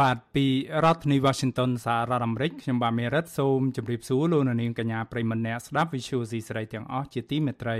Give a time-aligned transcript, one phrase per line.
[0.00, 0.46] បាទពី
[0.84, 7.78] រដ្ឋធានី Washington សហរដ្ឋអាមេរិកខ្ញុំបាទមេរិតសូមជម្រាបសួរលោកអ្នកនាងកញ្ញាប្រិមម្នាក់ស្ដាប់ Vithu Azisari ទាំងអស់ជាទីមេត្រី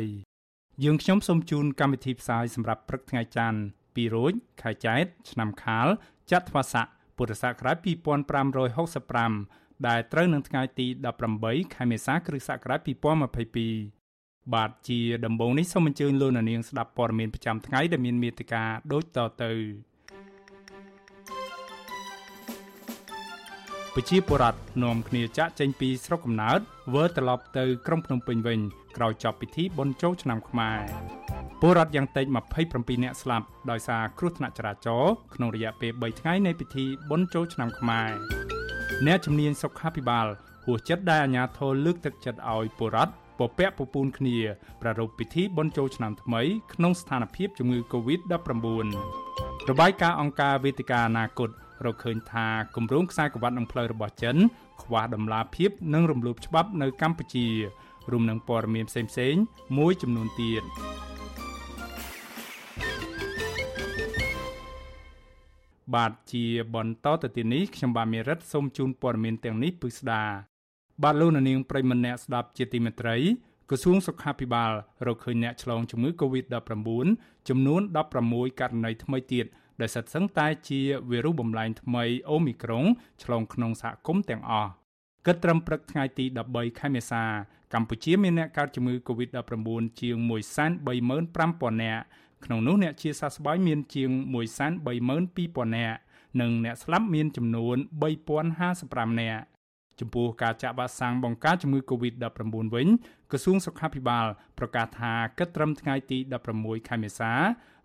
[0.84, 3.58] យើងខ្ញុំសូមជូនកម្មវិធីផ្សាយសម្រាប់ព្រឹកថ្ងៃច័ន្ទ
[3.96, 4.32] 2រោច
[4.62, 5.88] ខែចែកឆ្នាំខាល
[6.32, 7.76] ចត្វាស័កពុរសករាជ
[9.02, 10.86] 2565ដែលត្រូវនឹងថ្ងៃទី
[11.30, 12.80] 18ខែមេសាគ្រិស្តសករាជ
[13.66, 19.52] 2022បាទជាដំបូងនេះសូមអញ្ជើញលោកនាងស្ដាប់ព័ត៌មានប្រចាំថ្ងៃដែលមានមេត្តាដូចតទៅ
[23.96, 26.60] ប្រជាពលរដ្ឋនាំគ្នាចាក់ចេញពីស្រុកកំណើត
[26.94, 28.58] វិលត្រឡប់ទៅក្រុងភ្នំពេញវិញ
[28.96, 30.80] ក្រោយចប់ពិធីបុណ្យចូលឆ្នាំខ្មែរ
[31.60, 32.26] ពលរដ្ឋយ៉ាងតិច
[32.66, 38.10] 27នាក់ស្លាប់ដោយសារគ្រោះថ្នាក់ចរាចរណ៍ក្នុងរយៈពេល3ថ្ងៃនៃពិធីបុណ្យចូលឆ្នាំខ្មែរ
[39.06, 40.26] អ្នកជំនាញសុខាភិបាល
[40.64, 44.36] ហួសចិត្តដែលអាជ្ញាធរលើកទឹកចិត្តឲ្យពលរដ្ឋពពាក់ពពូនគ្នា
[44.80, 46.42] ប្រារព្ធពិធីបុណ្យចូលឆ្នាំថ្មី
[46.74, 48.86] ក្នុងស្ថានភាពជំងឺ Covid-19
[49.70, 51.50] របាយការណ៍អង្គការវេទិកាអនាគត
[51.86, 52.46] រកឃើញថា
[52.76, 54.36] គម្រោងខ្សែក្រវ៉ាត់នឹងផ្លូវរបស់ចិន
[54.82, 57.46] ខ្វះដំណាភាពនិងរំលោភច្បាប់នៅកម្ពុជា
[58.10, 59.42] រួមនឹងព័ត៌មានផ្សេងៗ
[59.78, 60.62] មួយចំនួនទៀត
[65.94, 70.22] បាទជាបន្តទៅទីនេះខ្ញុំបាទមេរិតសូមជូនព័ត៌មានទាំងនេះពិស្ដា
[71.02, 73.16] បាទលោកនាងប្រិមម្នាក់ស្ដាប់ជាទីមេត្រី
[73.70, 74.70] ក្រសួងសុខាភិបាល
[75.06, 76.88] រកឃើញអ្នកឆ្លងជំងឺ Covid-19
[77.48, 77.80] ចំនួន
[78.20, 79.46] 16ករណីថ្មីទៀត
[79.80, 80.80] ដែលសិតសឹងតែជា
[81.10, 82.84] វីរុសបំលែងថ្មីអូមីក្រុង
[83.22, 84.70] ឆ្លងក្នុងសហគមន៍ទាំងអស់
[85.26, 87.22] គិតត្រឹមព្រឹកថ្ងៃទី13ខែមេសា
[87.74, 89.68] កម្ពុជាមានអ្នកកើតជំងឺ Covid-19
[90.00, 90.16] ជាង
[90.80, 92.02] 135,000នាក់
[92.44, 94.10] ក្នុងនោះអ្នកជាសះស្បើយមានជាង
[94.94, 95.98] 132,000នាក់
[96.40, 97.76] និងអ្នកស្លាប់មានចំនួន
[98.48, 99.44] 3055នាក់
[100.00, 102.88] ចំពោះការចាក់វ៉ាក់សាំងបង្ការជំងឺ Covid-19 វិញ
[103.30, 104.26] ក្រសួងសុខាភិបាល
[104.58, 106.18] ប្រកាសថាគិតត្រឹមថ្ងៃទី
[106.52, 107.32] 16ខែមេសា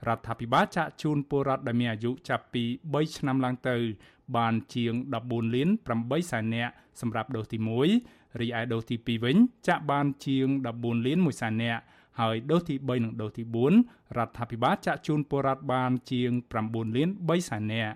[0.07, 3.75] រដ្ឋាភិបាលចាក់ជូនពលរដ្ឋដែលមានអាយុចាប់ពី3ឆ្នាំឡើងទៅ
[4.37, 4.93] បានជាង
[5.23, 6.71] 14លាន8សែននាក់
[7.01, 7.57] សម្រាប់ដូសទី
[7.99, 9.35] 1រីឯដូសទី2វិញ
[9.67, 11.81] ចាក់បានជាង14លាន1សែននាក់
[12.19, 13.43] ហើយដូសទី3និងដូសទី
[13.81, 16.31] 4រដ្ឋាភិបាលចាក់ជូនពលរដ្ឋបានជាង
[16.63, 17.93] 9លាន3សែននាក់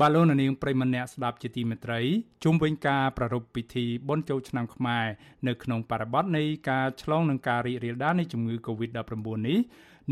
[0.00, 2.00] បាឡូននាងប្រិមម្នាក់ស្ដាប់ជាទីមេត្រី
[2.44, 5.06] ជុំវិញការប្រារព្ធពិធីបុណ្យចូលឆ្នាំខ្មែរ
[5.46, 9.14] នៅក្នុងបរិបទនៃការឆ្លងនឹងការរីករាលដាលនៃជំងឺ Covid-19
[9.48, 9.58] នេះ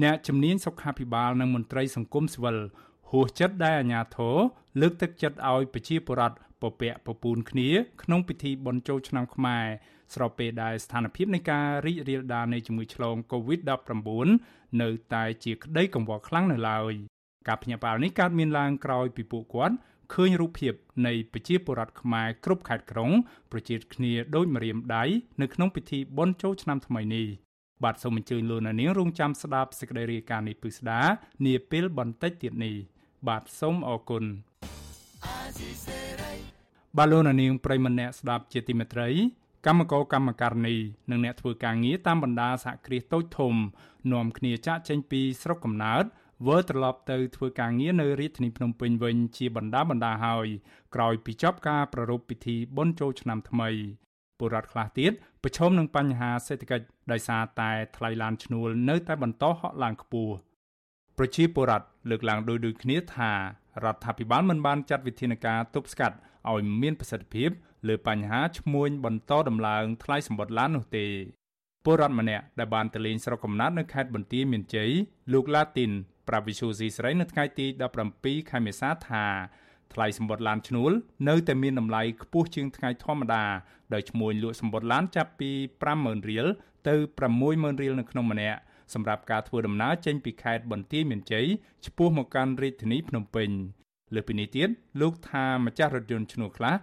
[0.02, 2.58] អ្នកជំនាញសុខាភិបាលនិងមន្ត្រីសង្គមស៊ីវិល
[3.10, 4.36] ហួសចិត្តដែលអាជ្ញាធរ
[4.80, 7.68] លើកទឹកចិត្តឲ្យប្រជាពលរដ្ឋពពាក់ពពូនគ្នា
[8.02, 9.66] ក្នុងពិធីបុណ្យចូលឆ្នាំខ្មែរ
[10.14, 14.28] ស្របពេលដែលស្ថានភាពនៃការរីករាលដាលនៃជំងឺឆ្លង Covid-19
[14.82, 16.94] នៅតែជាក្តីកង្វល់ខ្លាំងនៅឡើយ
[17.48, 19.74] ការភ្ញាក់ផ្អើលនេះកើតមានឡើងក្រោយពីពួកគាត់
[20.14, 20.74] ឃើញរូបភាព
[21.06, 23.10] នៃប្រជាពលរដ្ឋខ្មែរគ្រប់ខេត្តក្រុង
[23.52, 25.04] ប្រជាគ្នាដូចម្រាមដៃ
[25.40, 27.26] នៅក្នុងពិធីបុណ្យចូលឆ្នាំថ្មីនេះ
[27.84, 31.00] បាទសូមអញ្ជើញលោកនាងរងចាំស្ដាប់សេចក្តីរាយការណ៍នេះពិស្ដា
[31.46, 32.74] នាពេលបន្តិចទៀតនេះ
[33.28, 34.24] បាទសូមអរគុណ
[36.96, 39.08] បាទលោកនាងប្រិមម្នាក់ស្ដាប់ជាទីមេត្រី
[39.66, 40.76] កម្មករកម្មការនី
[41.10, 43.54] និងអ្នកធ្វើការងារតាមបណ្ដាសហគ្រាសតូចធំ
[44.12, 46.04] នាំគ្នាចាក់ចេញពីស្រុកកំណើត
[46.46, 50.46] វិលត្រឡប់ទៅធ្វើការងារនៅរាជធានីភ្នំពេញវិញជាបណ្ដាបណ្ដាហើយ
[50.94, 53.68] ក្រោយពីចប់ការប្រារព្ធពិធីបុណ្យចូលឆ្នាំថ្មី
[54.38, 55.12] ពលរដ្ឋខ្លះទៀត
[55.42, 60.34] ប្រឈមនឹងបញ្ហាសេដ្ឋកិច្ចដោយសារតែថ្លៃឡានឈ្នួលនៅតែបន្តហក់ឡើងខ្ពស់
[61.18, 63.32] ប្រជាពលរដ្ឋលើកឡើងដោយដូចគ្នាថា
[63.84, 66.16] រដ្ឋាភិបាលមិនបានចាត់វិធានការទប់ស្កាត់
[66.50, 67.50] ឲ្យមានប្រសិទ្ធភាព
[67.88, 71.06] លើបញ្ហាឈ្មួញបន្តដំឡើងថ្លៃសម្បត្តិឡាននោះទេ
[71.84, 74.90] ពលរដ្ឋម្នាក់ដែលបានទៅលេងស្រុកកំណើតនៅខេត្តបន្ទាយមានជ័យ
[75.32, 75.90] លោកឡាទីន
[76.30, 77.66] ប្រាប់វិសុយស៊ីស្រីនៅថ្ងៃទី
[78.08, 79.24] 17ខែមេសាថា
[79.92, 80.92] ថ្លៃសម្បត្តិឡានឈ្នួល
[81.28, 83.44] នៅតែមានតម្លៃខ្ពស់ជាងថ្ងៃធម្មតា
[83.94, 85.50] ដោយឈ្មួញលក់សម្បត្តិឡានចាប់ពី
[85.90, 86.46] 50000រៀល
[86.88, 86.94] ទៅ
[87.38, 88.58] 60000រៀលនៅក្នុងម្នាក់
[88.94, 91.46] សម្រាប់ការធ្វើដំណើរចេញពីខេត្តបន្ទាយមានជ័យ
[91.86, 93.50] ឆ្ពោះមកកាន់រាជធានីភ្នំពេញ
[94.14, 94.68] លើពីនេះទៀត
[95.00, 96.74] លោកថាម្ចាស់រថយន្តឈ្នួលខ្លះ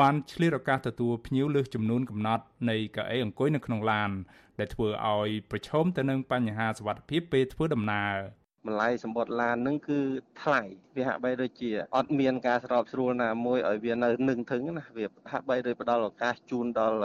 [0.00, 4.10] បានឆ្លៀតឱកាសទទួលភ្ញៀវលើសចំនួនកំណត់នៃកៅអីអង្គុយនៅក្នុងឡាន
[4.58, 10.00] ដែលធ្វើឲ្យប្រឈមទៅនឹងបញ្ហាសុវត្ថិភាពពេលធ្វើដំណើរ ម្លាយសម្បត្តិឡានហ្នឹងគឺ
[10.42, 10.62] ថ្លៃ
[10.96, 16.98] វាហាក់បីដូចជាអត់មានការស្របស្រួលណាមួយឲ្យវានៅនឹងធឹងណាវាហាក់បីដូចផ្ដល់ឱកាសជូនដល់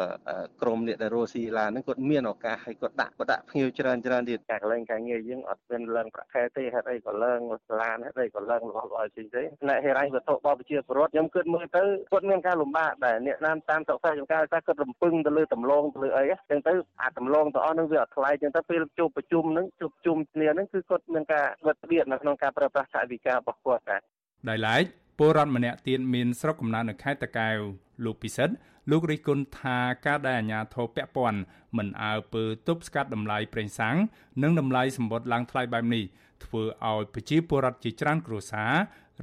[0.61, 7.39] ក្រុមអ្នកដែលរស់ស៊ីឡានហ្នឹងគាត់មានឱកាសឲ្យគាត់ដាក់គាត់ដាក់ភ្ញៀវច្រើនច្រើនទៀតការកលែងការងារយើងអត់មានឡើងប្រាក់ខែទេហេតុអីក៏ឡើង
[7.81, 24.01] ឡានហេតុអីក៏ឡើងរបស់របស់ផ្សេងផ្សេងផ្នែកហេរ៉ៃវត្ថុរបស់ប្រជាពលរដ្ឋខ្ញុំគិតមើលទៅគាត់មានការលំបាកដែរអ្នកណានតាមតកសាចំការថាគាត់រំពឹងទៅលើតម្លងទៅលើអីចឹងទៅអាតម្លងទាំងអស់ហ្នឹងវាអត់ថ្លៃចឹងទៅពេលជួបប្រជុំហ្នឹងជួបជុំគ្នាហ្នឹងគឺគាត់មានការវត្តមាននៅក្នុងការប្រើប្រាស់ថវិការបស់គាត់ដែរ
[24.49, 24.83] ដោយឡែក
[25.17, 27.57] ពលរដ្ឋម្នាក់ទៀតមានស្រុកកំណើតនៅខេត្តតាកែវ
[28.05, 28.53] លោកពិសិដ្ឋ
[28.91, 31.39] លោករិះគន់ថាការដែលអាជ្ញាធរពាក់ព័ន្ធ
[31.77, 33.97] មិនអើពើទប់ស្កាត់តម្លៃប្រេងសាំង
[34.43, 36.03] និងតម្លៃសម្បត្តិឡើងថ្លៃបែបនេះ
[36.45, 38.73] ធ្វើឲ្យប្រជាពលរដ្ឋជាច្រើនគ្រួសារ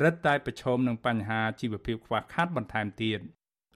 [0.03, 3.20] រឹតតែប្រឈមនឹងបញ្ហាជីវភាពខ្វះខាតបន្ថែមទៀត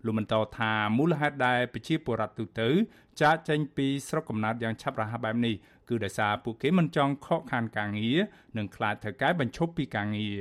[0.05, 2.69] លោកបន្តថាមូលហេតុដែលប្រជាពលរដ្ឋទូទៅ
[3.23, 5.55] ចាកចេញពីស្រុកកំណើតយ៉ាងឆាប់រហ័សបែបនេះ
[5.89, 8.19] គឺដោយសារពួកគេមិនចង់ខកខានការងារ
[8.57, 10.41] និងខ្លាចត្រូវកែបញ្ឈប់ពីការងារ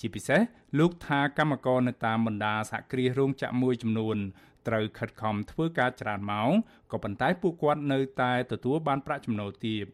[0.00, 0.40] ជាពិសេស
[0.78, 4.16] លោកថាកម្មករនៅតាមបណ្ដាសហគ្រាសរោងចក្រមួយចំនួន
[4.68, 6.50] ត្រូវខិតខំធ្វើការច្រើនម៉ោង
[6.92, 9.84] ក៏ប៉ុន្តែពួកគាត់នៅតែទទួលបានប្រាក់ចំណូលទាប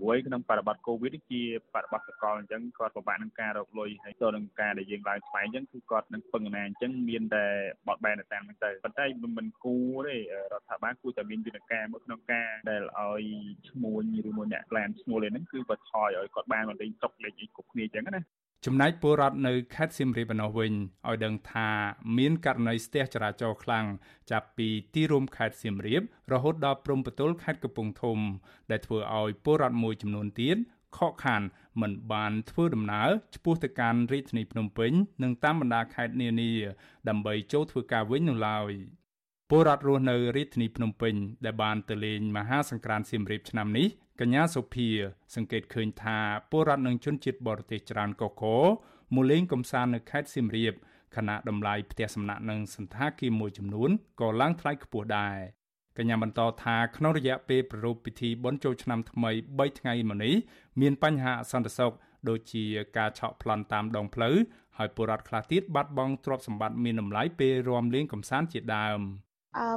[0.00, 1.42] ព្រោះក្នុងបរិបទកូវីដជា
[1.74, 7.44] បរិបទសកលអញ្ចឹងគាត់ពិបាកនឹងការរកលុយហើយទៅនឹងការដែលយើងឡើងថ្លៃអញ្ចឹងគឺគាត់នឹងពឹងណាអញ្ចឹងមានតែ
[7.86, 9.04] បត់បែនទៅតាមហ្នឹងទៅប៉ុន្តែ
[9.36, 9.76] មិនគួ
[10.06, 10.16] រទេ
[10.52, 13.24] រដ្ឋាភិបាលគួរតែមានយន្តការមួយក្នុងការដែលឲ្យ
[13.68, 18.22] ឈ្មួញឬមួយអ្នកក្លានឈ្មោះលេហ្នឹងគឺបើថយឲ្យគាត់បានមកលេងតុកលេងអីគ្រប់គ្នាអញ្ចឹងណា
[18.66, 20.72] ចំណែកពលរដ្ឋនៅខេត្តសៀមរាបឯណោះវិញ
[21.08, 21.68] ឲ្យដឹងថា
[22.18, 23.86] មានករណីស្ទះចរាចរណ៍ខ្លាំង
[24.30, 26.02] ចាប់ពីទីរួមខេត្តសៀមរាប
[26.32, 28.18] រហូតដល់ព្រំប្រទល់ខេត្តកំពង់ធំ
[28.70, 30.56] ដែលធ្វើឲ្យពលរដ្ឋមួយចំនួនទៀត
[30.96, 31.42] ខកខាន
[31.80, 34.92] មិនបានធ្វើដំណើរឆ្ពោះទៅកាន់រាជធានីភ្នំពេញ
[35.22, 36.52] និងតាមបណ្ដាខេត្តនានា
[37.08, 38.72] ដើម្បីចូលធ្វើការវិញនោះឡើយ
[39.50, 41.14] ពលរដ្ឋរស់នៅរាជធានីភ្នំពេញ
[41.44, 43.88] ដែលបានទៅលេងមហាសង្ក្រាន្តសៀមរាបឆ្នាំនេះ
[44.22, 44.88] កញ្ញាសុភា
[45.34, 46.18] សង្កេតឃើញថា
[46.50, 48.44] ពលរដ្ឋនិងជនជាតិបរទេសច្រើនកក
[49.14, 50.74] មកលេងកំសាន្តនៅខេត្តសៀមរាប
[51.16, 53.90] ខណៈតម្លៃផ្ទះសំណាក់និងសន្តាគារមួយចំនួន
[54.20, 55.36] ក៏ឡើងថ្លៃខ្ពស់ដែរ
[55.98, 60.34] កញ្ញាបន្តថាក្នុងរយៈពេលប្រារព្ធពិធីបុណ្យចូលឆ្នាំថ្មី3ថ្ងៃមកនេះ
[60.80, 61.92] មានបញ្ហាអសន្តិសុខ
[62.28, 62.64] ដូចជា
[62.96, 64.36] ការឆក់ប្លន់តាមដងផ្លូវ
[64.78, 69.00] ហើយពលរដ្ឋខ្លះទៀតបាត់បង់ទ្រព្យសម្បត្តិមានតម្លៃពេលរាំលេងកំសាន្តជាដើម។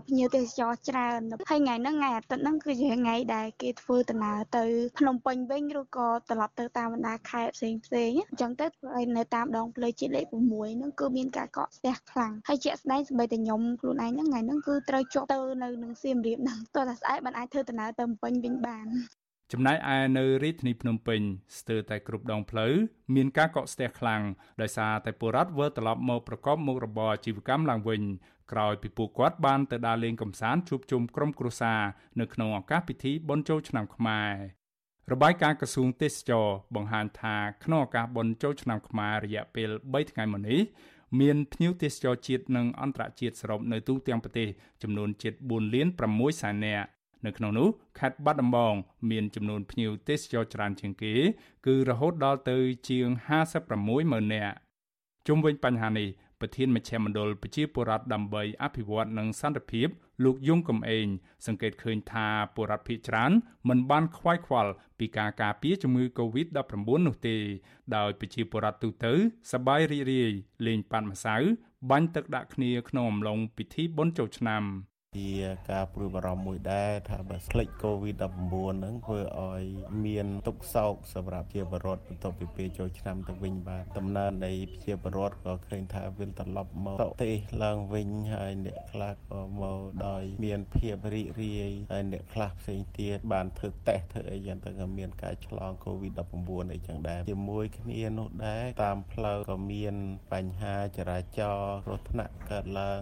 [0.08, 4.66] ភ្ញៀវទេសចរច្រើនហើយថ្ងៃហ្នឹងថ្ងៃអាទិត្យហ្នឹងគឺជាថ្ងៃដែលគេធ្វើដំណើរទៅ
[5.00, 10.34] ភ្នំពេញវិញឬក៏ត្រឡប់ទៅតាមបណ្ដាខេត្តផ្សេងផ្សេងអញ្ចឹងទៅធ្វើឲ្យនៅតាមដងផ្លូវជាតិលេខ6
[10.76, 18.88] ហ្នឹងគឺមានការកកស្ទះខ្លាំងហើយជាក់ស្ដែងសម្បីតែខ្ញុំខ្លួនឯងហ្នឹងថ្ងៃហ្នឹងគឺត្រូវជាប់ទៅនៅនឹងសៀមរាបហ្នឹងតោះតែស្អែកបានអាចធ្វើដំណើរទៅភ្នំពេញវិញបាន
[19.52, 21.22] ចំណែកឯនៅរាជធានីភ្នំពេញ
[21.60, 22.74] ស្ទើរតែគ្រប់ដងផ្លូវ
[23.16, 24.22] មានការកកស្ទះខ្លាំង
[24.62, 28.02] ដោយសារតែពលរដ្ឋវិលត្រឡប់មកប្រកបមុខរបរអាជីវកម្មឡើងវិញ
[28.52, 31.82] ក្រោយពីពួកគាត់បានទៅដើរលេងកម្សាន្តជួបជុំក្រុមគ្រួសារ
[32.20, 34.34] នៅក្នុងឱកាសពិធីបុណ្យចូលឆ្នាំខ្មែរ
[35.12, 40.62] របាយការណ៍ក្រសួងទេសចរបង្ហាញថាក្នុងឱកាសបុណ្យចូលឆ្នាំខ្មែររយៈពេល3ថ្ងៃមកនេះ
[41.20, 44.48] មានភ្ញៀវទេសចរជាតិនិងអន្តរជាតិសរុបនៅទូទាំងប្រទេស
[44.82, 46.88] ចំនួនជិត4លាន6សែននាក់
[47.26, 47.68] នៅក្នុងនោះ
[48.00, 48.76] ខេត្តបាត់ដំបង
[49.12, 51.14] មានចំនួនភ្ញៀវទេសចរច្រើនជាងគេ
[51.66, 52.58] គឺរហូតដល់ទៅ
[52.90, 53.08] ជាង
[53.46, 54.56] 56ម៉ឺននាក់
[55.28, 59.88] ជុំវិញបញ្ហានេះ ប្រធានមជ្ឈមណ្ឌលប្រជាពលរដ្ឋដើម្បីអភិវឌ្ឍនិងសន្តិភាព
[60.24, 61.08] លោកយងកំឯង
[61.46, 63.32] សង្កេតឃើញថាពលរដ្ឋភៀសច្រើន
[63.70, 66.76] មិនបានខ្វាយខ្វល់ពីការការពារជំងឺ Covid-19
[67.08, 67.36] នោះទេ
[67.96, 69.14] ដោយប្រជាពលរដ្ឋទូទៅ
[69.52, 70.32] សប្បាយរីករាយ
[70.66, 71.36] លេងប៉ាត់ម្សៅ
[71.90, 74.64] បាញ់ទឹកដាក់គ្នាក្នុងអំឡុងពិធីបុណ្យចូលឆ្នាំ
[75.18, 75.30] ជា
[75.72, 79.64] ការព្រួយបារម្ភមួយដែរថាបើផ្លេច COVID-19 ហ្នឹងធ្វើឲ្យ
[80.06, 84.52] មានទុកសោកសម្រាប់ជាបរដ្ឋបន្ទាប់ពីពេលចូលឆ្នាំទៅវិញបាទដំណើរនៃ
[84.84, 99.96] ជាបរដ្ឋក៏ឃើញថាវិលត្រឡប់មកប្រទេសឡើងវិញហើយអ្នកខ្លះក៏មកដោយមានភាពរីករាយហើយអ្នកខ្លះផ្សេងទៀតបានធ្វើតេស្តធ្វើអីយ៉ាងទៅក៏មានការឆ្លង COVID-19 អីចឹងដែរជាមួយគ្នានោះដែរតាមផ្លូវក៏មាន
[100.34, 103.02] បញ្ហាចរាចរណ៍គ្រោះថ្នាក់កើតឡើង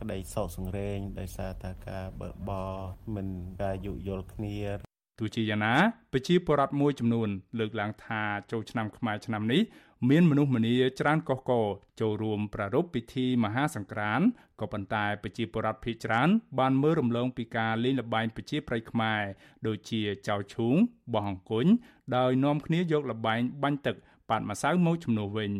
[0.00, 2.72] ក្តីសោកសង្រេងដោយសារតែការបើកបរ
[3.14, 3.26] មិន
[3.62, 4.56] ការយោគយល់គ្នា
[5.18, 5.74] ទោះជាយ៉ាងណា
[6.12, 9.62] ប្រជាពលរដ្ឋមួយចំនួន លើកឡើងថាចូលឆ្នាំខ្មែរឆ្នាំនេះ
[10.10, 11.52] មានមនុស្សម្នាច្រើនកុះក
[12.00, 14.26] ចូលរួមប្រារព្ធពិធីមហាសង្ក្រាន្ត
[14.60, 19.22] ក៏ប៉ុន្តែប្រជាពលរដ្ឋភាគច្រើន បានមើលរំលងពីការលេងល្បែងប្រជាប្រិយខ្មែរ
[19.66, 20.76] ដូចជាចៅឈូង
[21.12, 21.66] បោះអង្គុញ
[22.16, 23.96] ដោយនាំគ្នាយកល្បែងបាញ់ទឹក
[24.30, 25.52] ប៉ាត់ម្សៅមកជំនួសវិញ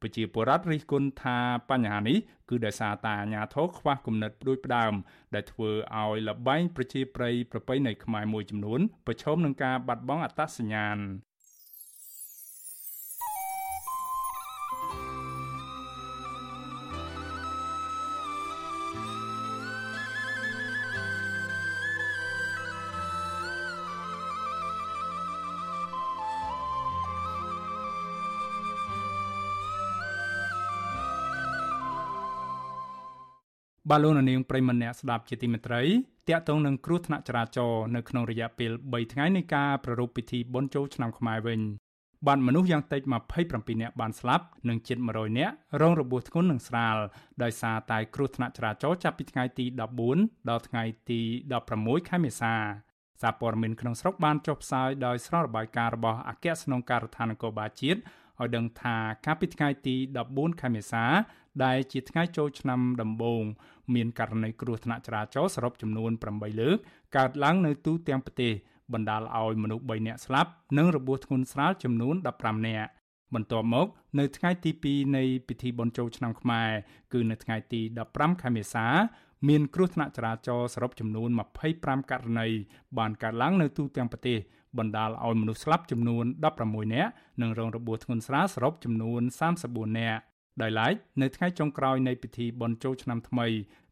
[0.00, 1.38] ប្រជាពលរដ្ឋរិះគន់ថា
[1.70, 4.92] បញ្ហានេះគឺដោយសារតែអាជ្ញាធរខ្វះគំនិតផ្ដួចផ្ដើម
[5.34, 10.98] ដែលធ្វើឲ្យលបែងប្រជាប្រិយប្រពៃណីខ្មែរមួយចំនួនប្រឈមនឹងការបាត់បង់អត្តសញ្ញាណ
[33.90, 35.82] បាទលោកនាងប្រិមម្នាក់ស្ដាប់ជាទីមេត្រី
[36.28, 41.60] តាក់ទងនឹងគ្រោះថ្នាក់ចរាចរណ៍នៅក្នុងរយៈពេល3ថ្ងៃនៃការប្រារព្ធពិធីបុណ្យចូលឆ្នាំខ្មែរវិញ
[42.26, 43.02] បានមនុស្សយ៉ាងតិច
[43.42, 46.96] 27នាក់បានស្លាប់និងជិត100នាក់រងរបួសធ្ងន់និងស្រាល
[47.42, 49.64] ដោយសារតែគ្រោះថ្នាក់ចរាចរណ៍ចាប់ពីថ្ងៃទី
[50.08, 51.20] 14ដល់ថ្ងៃទី
[51.64, 52.54] 16ខែមេសា
[53.22, 58.00] សារព័ត៌មានក្នុងស្រុកបានចុះផ្សាយដោយស្រោរបាយការណ៍របស់អគ្គស្នងការដ្ឋាននគរបាលជាតិ
[58.40, 59.96] ឲ្យដឹងថាកាលពីថ្ងៃទី
[60.28, 61.04] 14ខែមេសា
[61.64, 63.42] ដែលជាថ្ងៃចូលឆ្នាំដំបូង
[63.94, 66.76] មានករណីគ្រោះថ្នាក់ចរាចរណ៍សរុបចំនួន8លើក
[67.16, 68.52] កើតឡើងនៅទូទាំងប្រទេស
[68.92, 72.90] បណ្ដាលឲ្យមនុស្ស3នាក់ស្លាប់និងរបួសធ្ងន់ស្រាលចំនួន15នាក់
[73.34, 73.86] បន្ទាប់មក
[74.18, 76.70] នៅថ្ងៃទី2នៃពិធីបុណ្យចូលឆ្នាំខ្មែរ
[77.12, 77.80] គឺនៅថ្ងៃទី
[78.12, 78.86] 15ខែមេសា
[79.48, 81.28] មានគ្រោះថ្នាក់ចរាចរណ៍សរុបចំនួន
[81.70, 82.48] 25ករណី
[82.98, 84.38] បានកើតឡើងនៅទូទាំងប្រទេស
[84.78, 86.24] បណ្ដាលឲ្យមនុស្សស្លាប់ចំនួន
[86.60, 87.10] 16នាក់
[87.42, 89.22] និងរងរបួសធ្ងន់ស្រាលសរុបចំនួន
[89.60, 90.20] 34នាក់
[90.62, 93.46] ដោយឡែកនៅថ្ងៃចុងក្រោយនៃពិធីបុណ្យចូលឆ្នាំថ្មី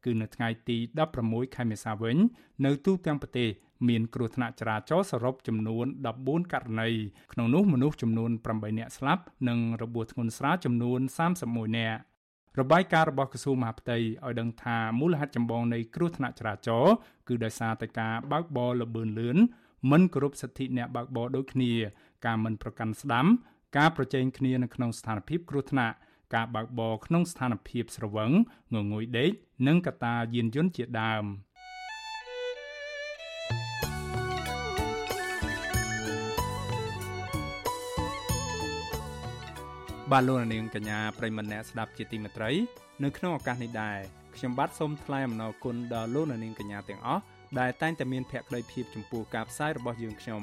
[0.05, 0.77] គឺនៅថ្ងៃទី
[1.17, 2.17] 16ខែមេសាវិញ
[2.65, 3.49] នៅទូទាំងប្រទេស
[3.89, 5.87] មានគ្រោះថ្នាក់ចរាចរណ៍សរុបចំនួន
[6.19, 6.89] 14ករណី
[7.33, 11.01] ក្នុងនោះមនុស្សចំនួន8នាក់ស្លាប់និងរបួសធ្ងន់ស្រាលចំនួន
[11.39, 11.99] 31នាក់
[12.61, 16.95] របាយការណ៍របស់ក្រសួងមហាផ្ទៃឲ្យដឹងថាមូលហេតុចម្បងនៃគ្រោះថ្នាក់ចរាចរណ៍
[17.29, 19.39] គឺដោយសារតែការបើកបរលបឿនលឿន
[19.91, 21.73] មិនគោរពសិទ្ធិអ្នកបើកបរដូចគ្នា
[22.27, 23.27] ការមិនប្រកាន់ស្ដាំ
[23.77, 25.97] ការប្រជែងគ្នានៅក្នុងស្ថានភាពគ្រោះថ្នាក់
[26.35, 28.31] ការបើកបរក្នុងស្ថានភាពស្រវឹង
[28.75, 29.31] ងងុយដេក
[29.67, 31.25] និងកត្តាយានយន្តជាដើម
[40.13, 42.51] បាទលោកនាងកញ្ញាប្រិមម្នាក់ស្ដាប់ជាទីមេត្រី
[43.05, 43.99] នៅក្នុងឱកាសនេះដែរ
[44.37, 47.23] ខ្ញុំបាទសូមថ្លែងអំណរគុណដល់លោកនាងកញ្ញាទាំងអស់
[47.59, 50.43] ដែលតែងតែមានភក្ដីភាពចំពោះការផ្សាយរបស់យើងខ្ញុំ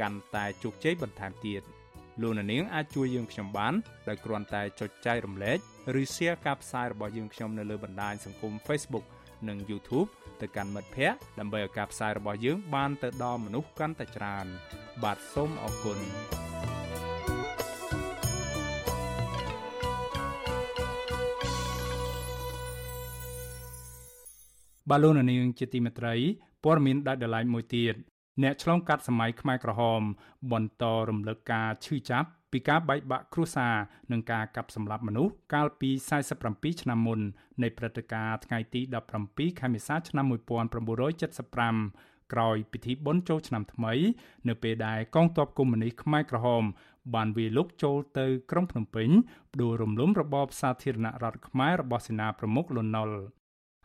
[0.00, 1.62] កាន់តែជោគជ័យបន្ថែមទៀត
[2.22, 3.74] លោកនាងអាចជួយយើងខ្ញុំបាន
[4.08, 5.58] ដោយគ្រាន់តែចុចចែករំលែក
[6.00, 9.04] ឬ Share ការផ្សាយរបស់យើងខ្ញុំនៅលើបណ្ដាញសង្គម Facebook
[9.48, 10.08] និង YouTube
[10.40, 14.46] ទៅកាន់មិត្តភ័ក្តិដើម្បីឲ្យការផ្សាយរបស់យើងបានទៅដល់មនុស្សកាន់តែច្រើន
[15.02, 15.98] បាទសូមអរគុណ
[24.90, 26.14] បាឡូណានីងជាទីមេត្រី
[26.64, 27.94] ព័ត៌មានដាច់ដライមួយទៀត
[28.42, 30.00] អ្នកឆ្លងកាត់សម័យខ្មែរក្រហម
[30.52, 33.74] បន្តរំលឹកការឈឺចាប់ពីការបែកបាក់គ្រួសារ
[34.12, 35.90] និងការកាប់សម្លាប់មនុស្សកាលពី
[36.36, 37.20] 47ឆ្នាំមុន
[37.62, 38.80] នៃព្រឹត្តិការណ៍ថ្ងៃទី
[39.20, 43.92] 17ខែមេសាឆ្នាំ1975ក្រោយពិធីបុណ្យចូលឆ្នាំថ្មី
[44.48, 46.62] នៅពេលដែលកងទ័ពកុម្មុយនីសខ្មែរក្រហម
[47.14, 49.08] បានវាយលុកចូលទៅក្រុងភ្នំពេញ
[49.52, 53.18] ផ្ដួលរំលំរបបសាធារណរដ្ឋខ្មែររបស់សេនាប្រមុខលន់ នល់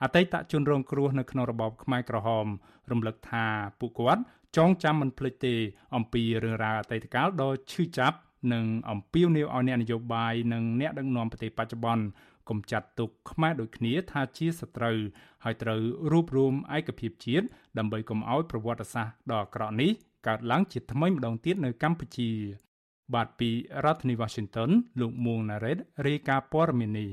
[0.04, 2.46] អតីតជនរងគ្រោះនៅក្នុងរបបខ្មែរក្រហម
[2.92, 3.46] រំលឹកថា
[3.80, 4.24] ពួកគាត់
[4.58, 5.54] ចងចាំមិនភ្លេចទេ
[5.96, 8.18] អំពីរឿងរ៉ាវអតីតកាលដ៏ឈឺចាប់
[8.54, 12.06] និងអំពាវនាវឲ្យអ្នកនយោបាយនិងអ្នកដឹកនាំប្រទេសបច្ចុប្បន្ន
[12.50, 14.98] កុំចាត់ទុកខ្មែរដូចគ្នាថាជាសត្រូវ
[15.44, 17.46] ហើយត្រូវរួបរวมឯកភាពជាតិ
[17.78, 19.92] ដើម្បីកុំឲ្យប្រវត្តិសាស្ត្រដ៏អាក្រក់នេះ
[20.28, 22.30] កើតឡើងជាថ្មីម្ដងទៀតនៅកម្ពុជា
[23.14, 23.50] បាទពី
[23.86, 25.78] រដ្ឋធានី Washington លោកមួងណារ៉េត
[26.08, 27.10] រាយការណ៍ព័ត៌មាននេះ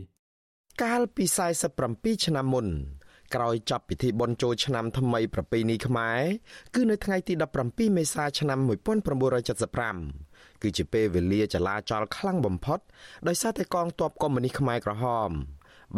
[0.83, 1.25] កាលពី
[1.75, 2.67] 47ឆ្នាំមុន
[3.35, 6.21] ក្រោយចប់ពិធីបុណ្យចូលឆ្នាំថ្មីប្រពៃណីខ្មែរ
[6.75, 7.35] គឺនៅថ្ងៃទី
[7.67, 8.59] 17មេសាឆ្នាំ
[9.81, 12.79] 1975គឺជាពេលវេលាចលាចលខ្លាំងបំផុត
[13.29, 15.31] ដោយសារតែកងទ័ពកុម្មុយនីសខ្មែរក្រហម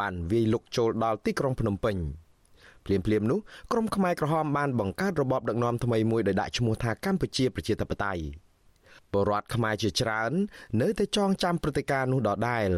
[0.01, 1.97] បានវាយលុកចូលដល់ទីក្រុងភ្នំពេញ
[2.87, 3.39] ភ្លាមភ្លាមនោះ
[3.73, 8.23] ក្រុមខ្មែរក្រហមបានបង្កើតរបបដឹកនាំថ្មីមួយដោយដាក់ឈ្មោះថាកម្ពុជាប្រជាធិបតេយ្យ
[9.13, 10.33] ពលរដ្ឋខ្មែរជាច្រើន
[10.81, 12.69] នៅតែចងចាំព្រឹត្តិការណ៍នោះដដែល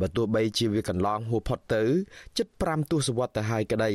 [0.00, 1.82] បើទោះបីជាវាកន្លងហួសផុតទៅ
[2.38, 3.92] ជិត5ទសវត្សរ៍ទៅហើយក្តី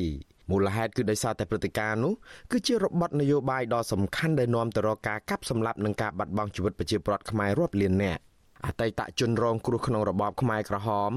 [0.52, 2.14] មូលហេតុគឺដោយសារតែព្រឹត្តិការណ៍នោះ
[2.52, 8.22] គឺជារបបនយោបាយដ៏សំខាន់ដែលនាំទៅរកការកាប់សម្លាប់និងការបាត់បង់ជីវិតប្រជាពលរដ្ឋខ្មែររាប់លាននាក់
[8.66, 11.12] អតីតជនរងគ្រោះក្នុងរបបខ្មែរក្រហម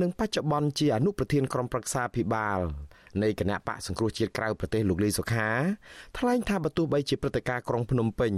[0.00, 2.60] និងបច្ចុប្បន្នជាអនុប្រធានក្រុមប្រឹក្សាភិបាល
[3.22, 5.48] នៃគណៈបកសង្គ្រោះជាតិក្រៅប្រទេសលោកលីសុខា
[6.18, 8.32] ថ្លែងថាបើទោះបីជាព្រឹត្តិការណ៍ក្រុងភ្នំពេញ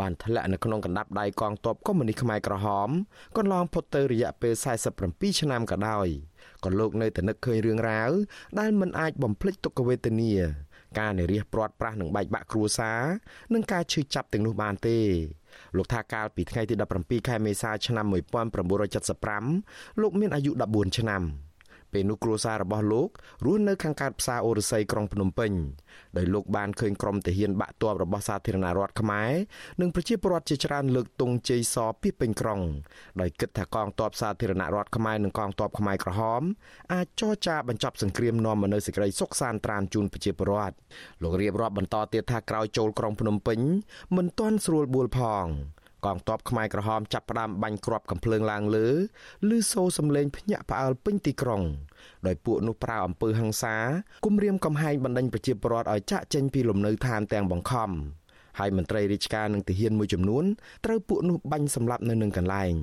[0.00, 2.88] បានធ្លាក់នៅក្នុងកណ្ដាប់ដៃកងទ័ពកុម្មុយនីសខ្មែរក្រហម
[3.36, 4.54] កន្លងផុតទៅរយៈពេល
[4.96, 6.08] 47ឆ្នាំក៏ដោយ
[6.64, 8.10] ក៏លោកនៅតែនឹកឃើញរឿងរ៉ាវ
[8.58, 10.32] ដែលមិនអាចបំភ្លេចទុក្ខវេទនា
[10.98, 13.02] ការនិរិះព្រាត់ប្រាសនឹងបែកបាក់គ្រួសារ
[13.54, 14.98] និងការឈឺចាប់ទាំងនោះបានទេ
[15.76, 18.06] លោកថាកាលពីថ្ងៃទី17ខែមេសាឆ្នាំ
[19.22, 21.22] 1975លោកមានអាយុ14ឆ្នាំ
[21.92, 23.08] ពពេលនោះគ្រួសាររបស់លោក
[23.46, 25.52] រស់នៅខាងកើតផ្សារអូរស័យក្រុងភ្នំពេញ
[26.16, 29.30] ដោយលោកបានឃើញក្រុមទាហានបាក់ទ័ពរបស់សាធារណរដ្ឋខ្មែរ
[29.80, 32.60] និងប្រជាពលរដ្ឋជាច្រើនលើកទង់ជ័យសពីពេញក្រុង
[33.20, 36.42] ដោយគិតថាកងទ័ពសាធារណរដ្ឋខ្មែរនិងកងទ័ពខ្មែរក្រហម
[36.92, 40.74] អាចចរចាបញ្ចប់សង្គ្រាមនាំមកនូវសេចក្តីសុខសាន្តត្រានជូនប្រជាពលរដ្ឋ
[41.22, 43.58] លោករៀបរាប់បន្តទៀតថាក្រោយចូលក្រុងភ្នំពេញ
[44.16, 45.46] មិនទាន់ស្រួលបួលផង
[46.06, 48.88] កងទ័ពខ្មែរក្រហមចាប់ផ្ដើមបាញ់គ្រាប់កំភ្លើងឡើងលើ
[49.56, 51.62] ឬសូរសំលេងភ្ញាក់ផ្អើលពេញទីក្រុង
[52.26, 53.76] ដោយពួកនោះប្រើអំពើហិង្សា
[54.26, 57.90] គំរាមកំហែងបណ្ដេញប្រជាពលរដ្ឋឲ្យចាក់ចេញពីលំនៅឋានទាំងបង្ខំ
[58.58, 60.44] ហើយមន្ត្រីរាជការនិងទាហានមួយចំនួន
[60.84, 62.74] ត្រូវពួកនោះបាញ់សម្លាប់នៅនឹងកន្លែង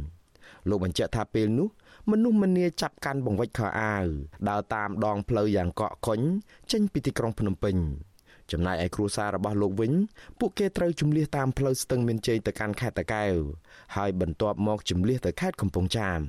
[0.69, 1.67] លោកបញ្ជាក់ថាពេលនោះ
[2.11, 4.05] មនុស្សម្នាចាប់កាន់បង្វិចខោអាវ
[4.49, 6.19] ដើរតាមដងផ្លូវយ៉ាងកកកុញ
[6.71, 7.75] ចេញពីទីក្រុងភ្នំពេញ
[8.53, 9.93] ចំណែកឯគ្រួសាររបស់លោកវិញ
[10.39, 13.33] ពួកគេត្រូវជំនះតាមផ្លូវស្ទឹងមានជ័យទៅកាន់ខេត្តតាកែវ
[13.95, 16.21] ហើយបន្ទាប់មកជំនះទៅខេត្តកំពង់ចាម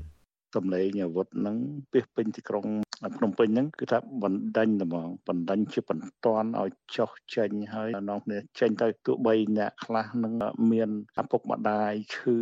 [0.57, 1.57] សម្លេងអាវុធហ្នឹង
[1.93, 2.67] ពីពេញទីក្រុង
[3.17, 10.35] ភ្នំពេញហ្នឹងគឺថាបណ្ដាញតែហ្មងបណ្ដាញជាបន្ទាន់ឲ្យចុះចេញហើយនាំគ្នាចេញទៅទោះបីអ្នកខ្លះនឹង
[10.73, 12.37] មានឪពុកម្ដាយឈឺ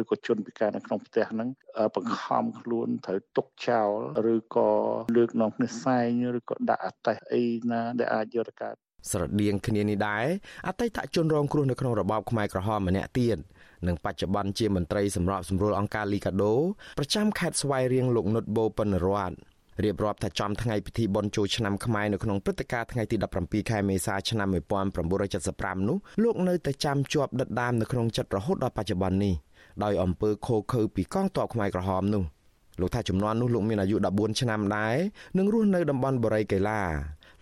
[0.00, 1.48] ឬក៏ជនពិការនៅក្នុងផ្ទះហ្នឹង
[1.96, 3.90] បង្ខំខ្លួនត្រូវទុកចោល
[4.34, 4.70] ឬក៏
[5.16, 8.76] លើកនាំគ្នាសែងឬក៏ដាក់អតេះអីណាដែលអាចយកទៅកើត
[9.10, 10.26] ស្រដៀងគ្នានេះដែរ
[10.68, 13.38] អតីតជនរងគ្រោះនៅក្នុងរបបខ្មែរក្រហមម្នាក់ទៀត
[13.86, 16.54] និងបច្ចុប្បន្នជាមន្ត្រីសម្របសម្រួលអង្គការលីកាដូ
[16.98, 19.32] ប្រចាំខេត្តស្វាយរៀងលោកនុតបូប៉ុនរត
[19.84, 24.48] រៀបរាប់ថាចំថ្ងៃពិធីបុណ្យចូលឆ្នាំខ្មែរនៅក្នុងព្រឹត្តិការណ៍ថ្ងៃទី17ខែមេសាឆ្នាំ
[25.22, 29.34] 1975នោះលោកនៅតែចាំជាប់ដិតដាមនៅក្នុងចិត្តរហូតដល់បច្ចុប្បន្ននេះ
[29.84, 32.24] ដោយអំពើខូខើពីកងទ័ពខ្មែរក្រហមនោះ
[32.80, 34.96] លោកថាចំនួននោះលោកមានអាយុ14ឆ្នាំដែរ
[35.38, 36.80] និងរស់នៅតំបន់បូរីកេឡា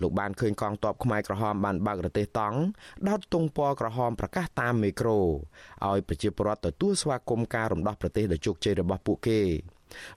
[0.03, 2.59] លោកបានឃើញកងទ័ពខ្មែរក្រហមបានបើករទេះតង់
[3.09, 5.19] ដោតទង់ពណ៌ក្រហមប្រកាសតាមមេក្រូ
[5.89, 9.41] ឲ្យប្រជាពលរដ្ឋទទួលស្វាគមន៍ការរំដោះប្រទេសដ៏ជោគជ័យរបស់ពួកគេ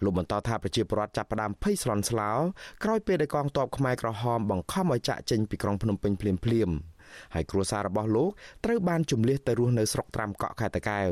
[0.03, 2.31] លោកបន្តថាប្រជាពលរដ្ឋចាប់ផ្ដើមភ័យស្លន់ស្លោ
[2.83, 6.69] ក្រោយពេលដែលកងទ័ពខ្មែរក្រហមបង្ខំឲ្យចាក់ចេញពីក្រុងភ្នំពេញភ្លាមភ្លាម
[7.33, 8.29] ហើយគ្រួសាររបស់លោក
[8.65, 11.11] ត្រូវបានជំលះទៅរស់នៅស្រុកត្រាំកក់ខេត្តតាកែវ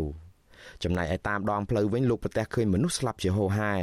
[0.84, 3.76] ចំណែកឯតាមដងផ្លូវវិញលោកប្រទះឃើញមនុស្សស្លាប់ជាហូរហែ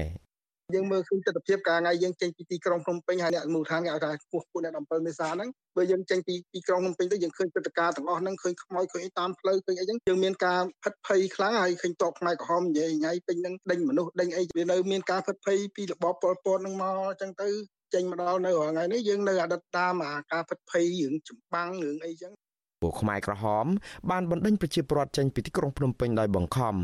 [0.74, 17.48] យើងមើលឃើញទស្សនវិជ្ជាកាលថ្ងៃយើងចេញពីទីក្រុងភ្នំពេញហើយអ្នកមូលដ្ឋានគេហៅថាពោះពួកអ្នក7មេសាហ្នឹងបើយើងចេញពីទីក្រុងភ្នំពេញទៅយើងឃើញព្រឹត្តិការណ៍ទាំងអស់ហ្នឹងឃើញខ្មោចឃើញតាមផ្លូវឃើញអីចឹងយើងមានការផិតភ័យខ្លាំងហើយឃើញតបផ្នែកក្រហមនិយាយថ្ងៃពេញហ្នឹងដេញមនុស្សដេញអីវានៅមានការផិតភ័យពីរបបប៉ុលពតហ្នឹងមកអញ្ចឹងទៅ
[17.94, 22.32] ចេញមកដល់នៅថ្ងៃនេះយើងនៅអតីតតាមអាការផិតភ័យរឿងចម្បាំងរឿងអីចឹង
[22.82, 23.66] ពួកខ្មែរក្រហម
[24.10, 26.76] បានបណ្ដេញប្រជាពលរដ្ឋចេញពីទីក្រុងភ្នំពេញដោយបង្ខំ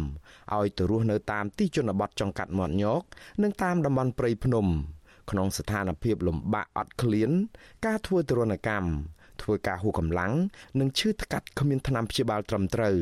[0.57, 3.03] ឲ្យទៅរស់នៅតាមទីជនបទចុងកាត់មាត់ញោក
[3.43, 4.67] និងតាមតំបន់ព្រៃភ្នំ
[5.31, 7.31] ក្នុងស្ថានភាពលំបាកអត់ឃ្លាន
[7.87, 8.89] ការធ្វើទរណកម្ម
[9.43, 10.33] ធ្វើការហួសកម្លាំង
[10.81, 12.97] និងឈឺថ្កាត់គ្មានថ្នាំព្យាបាលត្រឹមត្រូវ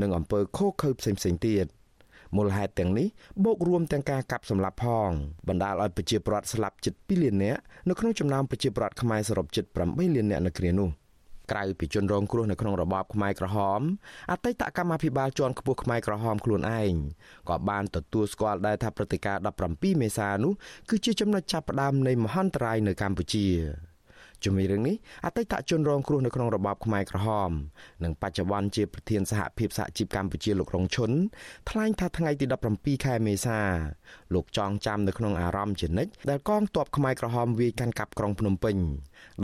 [0.00, 1.66] និងអំពើខុសខើផ្សេងៗទៀត
[2.36, 3.08] មូលហេតុទាំងនេះ
[3.44, 5.10] បូករួមទាំងការកាប់សម្លាប់ផង
[5.48, 10.90] បណ្ដាលឲ្យប្រជាពលរដ្ឋស្លាប់ជិត2លាននាក់នៅក្នុងចំណោមប្រជាពលរដ្ឋខ្មែរសរុបជិត8លាននាក់នៅគ្រានោះ
[11.50, 13.80] ក្រៅពីជនរងគ្រោះនៅក្នុងរបបខ្មែរក្រហម
[14.30, 16.92] អតីតកម្មាភិបាលជាន់ខ្ពស់ខ្មែរក្រហមខ្លួនឯង
[17.48, 20.52] ក៏បានទទួលស្គាល់ដែរថាព្រឹត្តិការណ៍17មេសានោះ
[20.90, 23.46] គឺជាចំណុចចាប់ផ្ដើមនៃមហន្តរាយនៅកម្ពុជា
[24.44, 27.50] ជាមួយរឿងនេះអតីតជនរងគ្រោះនៅក្នុងរបបខ្មែរក្រហម
[28.04, 31.10] និងបច្ចុប្បន្នជាប្រធានសហភាពសហជីពកម្ពុជាលោករងឈុន
[31.70, 33.58] ថ្លែងថាថ្ងៃទី17ខែមេសា
[34.34, 38.76] លោកចងចាំនៅក្នុងអារម្មណ៍ជានិច្ចដែលកងទ័ពខ្មែរក្រហមវាយកាន់កាប់ក្រុងភ្នំពេញ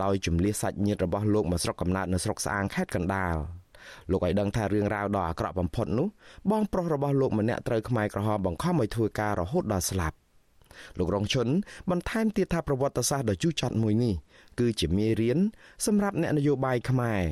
[0.03, 3.35] ដោយជំនះសាច់ញាតិរបស់លោកមកស្រុកកំណើតនៅស្រុកស្អាងខេត្តកណ្ដាល
[4.11, 6.07] លោកឲ្យដឹងថារឿងរ៉ាវដ៏អាក្រក់បំផុតនោះ
[6.51, 10.15] បងប្រុសរបស់លោកម្នាក់ត្រូវខ្មែរក្រហមបង្ខំឲ្យធ្វើការរហូតដល់ស្លាប់
[10.97, 11.47] លោករងឈុន
[11.89, 14.15] បន្ថែមទៀតថាប្រវត្តិសាស្ត្រដ៏ជូរចត់មួយនេះ
[14.59, 15.39] គឺជាមេរៀន
[15.85, 17.23] សម្រាប់អ្នកនយោបាយខ្មែរ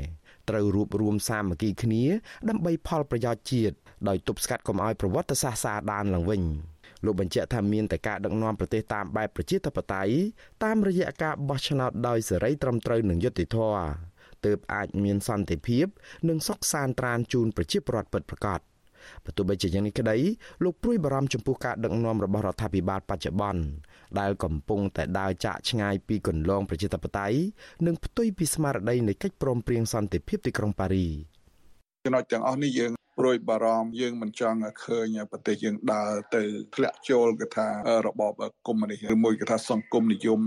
[0.49, 2.03] ត្រូវរួបរวมសាមគ្គីគ្នា
[2.49, 3.75] ដើម្បីផលប្រយោជន៍ជាតិ
[4.07, 6.41] ដោយទប់ស្កាត់កុំឲ្យប្រវត្តិសាស្ត្រសាដានឡើងវិញ
[7.05, 10.13] លោកបញ្ជាក់ថាមានតែការដឹកនាំប្រទេសតាមបែបប្រជាធិបតេយ្យ
[10.63, 13.85] តាមរយៈការបោះឆ្នោតដោយសេរីត្រឹមត្រូវនិងយុត្តិធម៌
[14.45, 15.85] ទើបអាចមានសន្តិភាព
[16.29, 18.59] និងសុខសាន្តត្រានជូនប្រជាពលរដ្ឋពិតប្រាកដ
[19.25, 20.17] បើទោះបីជាយ៉ាងនេះក្តី
[20.63, 23.63] លោកព្រួយបារម្ភចំពោះការដឹកនាំរបស់រដ្ឋាភិបាលបច្ចុប្បន្ន
[24.19, 27.37] ដែលកំពុងតែដើរចាក់ឆ្ងាយពីគន្លងប្រជាធិបតេយ្យ
[27.85, 31.07] និងផ្ទុយពីស្មារតីនៃកិច្ចព្រមព្រៀងសន្តិភាពទីក្រុងប៉ារី
[32.05, 36.41] ចំណុចទាំងអស់នេះយើងព្រួយបារម្ភយើងមិនចង់ឲ្យឃើញប្រទេសយើងដើរទៅ
[36.75, 37.67] ធ្លាក់ចូលគេថា
[38.07, 38.33] របប
[38.67, 40.41] កុម្មុយនីសឬមួយគេថាសង្គមនិយម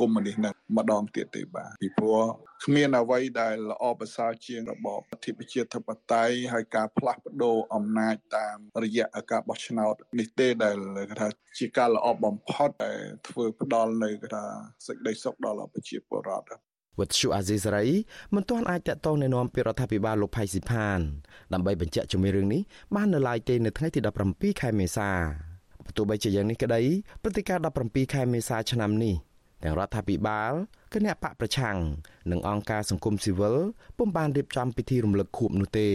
[0.00, 2.22] កុម្មុយនីសនឹងម្ដងទៀតទេបាទពីព្រោះ
[2.64, 10.76] គ្មានអ្វីដែលល្អប្រសើរជាងរបបអធិបជាធិបតេយ្យហើយការផ្លាស់ប្ដូរអំណាចតាមរយៈការបោះឆ្នោតនេះទេដែល
[11.10, 14.44] គេថាជាការល្អបំផុតដែលធ្វើផ្ដល់នៅគេថា
[14.86, 16.67] សេចក្តីសុខដល់ប្រជាពលរដ្ឋ
[16.98, 17.86] វត្តជូអាស៊ីសេរី
[18.34, 21.00] មិនទាន់អាចតាក់ទងណែនាំពីរដ្ឋាភិបាលលោកផៃស៊ីផាន
[21.52, 22.62] ដើម្បីបញ្ជាក់ជំរឿរឿងនេះ
[22.94, 25.10] បាននៅឡើយទេនៅថ្ងៃទី17ខែមេសា
[25.84, 26.82] បើទោះបីជាយ៉ាងនេះក្តី
[27.22, 29.14] ព្រឹត្តិការណ៍17ខែមេសាឆ្នាំនេះ
[29.62, 30.52] ទាំងរដ្ឋាភិបាល
[30.94, 31.76] គណៈបកប្រឆាំង
[32.30, 33.56] និងអង្គការសង្គមស៊ីវិល
[33.98, 35.88] ពុំបានរៀបចំពិធីរំលឹកខួបនោះទេ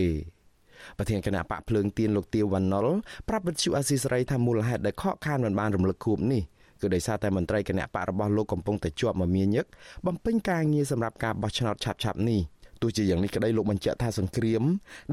[0.98, 2.88] ប្រធានគណៈបកភ្លើងទៀនលោកទាវវណ្ណុល
[3.30, 6.44] ប្រាប់វិទ្យុអាស៊ីសេរីថាមូលហេតុដែលខកខានមិនបានរំលឹកខួបនេះ
[6.84, 9.66] គឺដោយសារតែមន្ត្រីគណៈបករបស់លោកកំពុងតែជាប់មមាញឹក
[10.08, 12.42] បំពេញការងារសម្រាប់ការបោះឆ្នោតឆាប់ៗនេះ
[12.82, 14.64] ទោះជាយ៉ាងនេះក្តីលោកបញ្ជាក់ថាសង្គ្រាម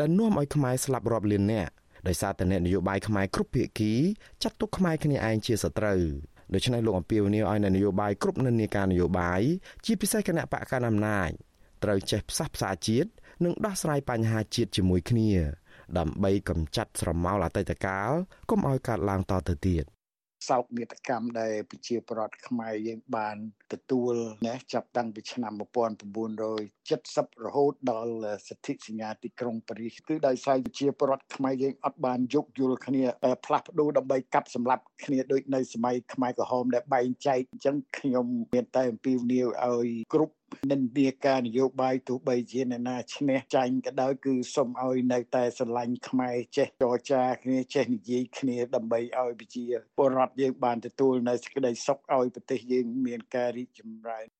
[0.00, 1.72] ដែលនាំឲ្យខ្មែរស្លាប់រាប់លាននាក់
[2.08, 3.92] ដោយសារតែអ្នកនយោបាយខ្មែរគ្រប់ភាគី
[4.42, 6.02] ចាត់ទុកខ្មែរគ្នាឯងជាសត្រូវ
[6.54, 9.42] ដូច្នេះលោកអំពីវនីឲ្យអ្នកនយោបាយគ្រប់និន្នាការនយោបាយ
[9.84, 11.30] ជាពិសេសគណៈបកកណ្ដាលអំណាច
[11.84, 13.10] ត្រូវចេះផ្សះផ្សាជាតិ
[13.44, 15.30] និងដោះស្រាយបញ្ហាជាតិជាមួយគ្នា
[15.98, 18.10] ដើម្បីកម្ចាត់ស្រមោលអតីតកាល
[18.50, 19.84] កុំឲ្យកើតឡើងតទៅទៀត
[20.48, 23.36] សោកនាដកម្មដែលប្រជាប្រដ្ឋខ្មែរយើងបាន
[23.72, 24.14] ទទួល
[24.48, 25.52] ណាចាប់តាំងពីឆ្នាំ
[26.90, 28.14] 1970រហូតដល់
[28.48, 33.04] សិទ្ធិសញ្ញាទីក្រុងប៉ារីសគឺដោយសារប្រជាប្រដ្ឋខ្មែរយើងអត់បានយោគយល់គ្នា
[33.44, 40.34] ផ្លាស់ប្ដូរដើម្បីកាប់សម្លាប់គ្នាដូចនៅសម័យខ្មែរក្រហមដែលបែងចែកអញ្ចឹងខ្ញុំមានតែអំពាវនាវឲ្យគ្រប់
[40.70, 49.64] និន្នាការនយោបាយទោះបីជាអ្នកណាឈ្នះចាញ់ក៏ដោយគឺសូមឲ្យនៅតែស្រឡាញ់ខ្មែរចេះចរចាគ្នាចេះនិយាយគ្នាដើម្បីឲ្យប្រជា
[49.96, 54.39] ពលរដ្ឋយើងបានទទួលនៅសេចក្តីសុខឲ្យប្រទេសយើងមានការរីកចម្រើន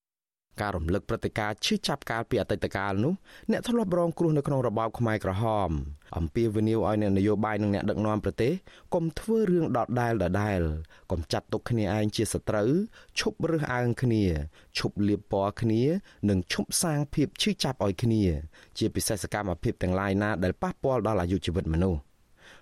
[0.60, 3.12] ការរំលឹកព្រឹត្តិការណ៍ឈឺចាប់កាលពីអតីតកាលនោះ
[3.50, 5.70] អ្នកធ្លាប់រងគ្រោះនៅក្នុងរបបខ្មែរក្រហម
[6.18, 8.52] អំពាវនាវឲ្យអ្នកនយោបាយនិងអ្នកដឹកនាំប្រទេស
[8.94, 10.60] កុំធ្វើរឿងដដែលដដែល
[11.10, 12.70] កុំចាត់ទុកគ្នាឯងជាសត្រូវ
[13.18, 14.24] ឈប់រើសអើងគ្នា
[14.78, 15.82] ឈប់លៀបពណ៌គ្នា
[16.28, 18.22] និងឈប់សាងភាពឈឺចាប់ឲ្យគ្នា
[18.78, 22.00] ជាពិសេសសកម្មភាពទាំងឡាយណាដែលប៉ះពាល់ដល់អាយុជីវិតមនុស្ស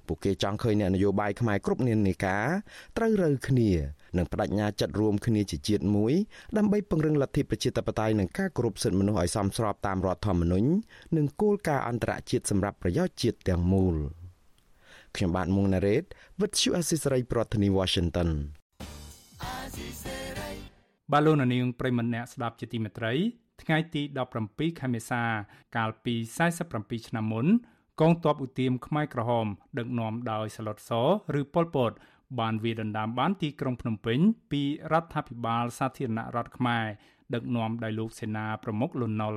[0.09, 2.47] ពួកគេចង់ឃើញអ្នកនយោបាយខ្មែរគ្រប់និន្នាការ
[2.97, 3.71] ត្រូវរើគ្នា
[4.17, 6.13] និងបដិញ្ញាចិត្តរួមគ្នាជាជាតិមួយ
[6.57, 10.69] ដើម្បីពង្រឹងលទ្ធិប្រជាធិបតេយ្យនិងការគោរពសិទ្ធិមនុស្សឲ្យសមស្របតាមរដ្ឋធម្មនុញ្ញ
[11.17, 13.97] និងគោលការណ៍អន្តរជាតិសម្រាប់ប្រយោជន៍ជាតិទាំងមូល
[15.17, 16.05] ខ្ញុំបាទមុងណារ៉េត
[16.41, 18.29] With you Assisary ប្រធានាទី Washington
[21.13, 23.13] បាឡូណានីងប្រិមម្នាក់ស្ដាប់ជាទីមេត្រី
[23.63, 24.03] ថ្ងៃទី
[24.41, 25.23] 17ខែមេសា
[25.77, 26.15] កាលពី
[26.61, 27.47] 47ឆ្នាំមុន
[28.01, 29.47] កងទ័ពឧទាមខ្មែរក្រហម
[29.79, 30.91] ដឹកនាំដោយសាឡុតស
[31.41, 31.93] ឬប៉ុលពត
[32.41, 34.19] បានវាដណ្ដើមបានទីក្រុងភ្នំពេញ
[34.51, 36.85] ពីរដ្ឋាភិបាលសាធារណរដ្ឋខ្មែរ
[37.35, 39.37] ដឹកនាំដោយលោកសេនាប្រមុខលន់ណុល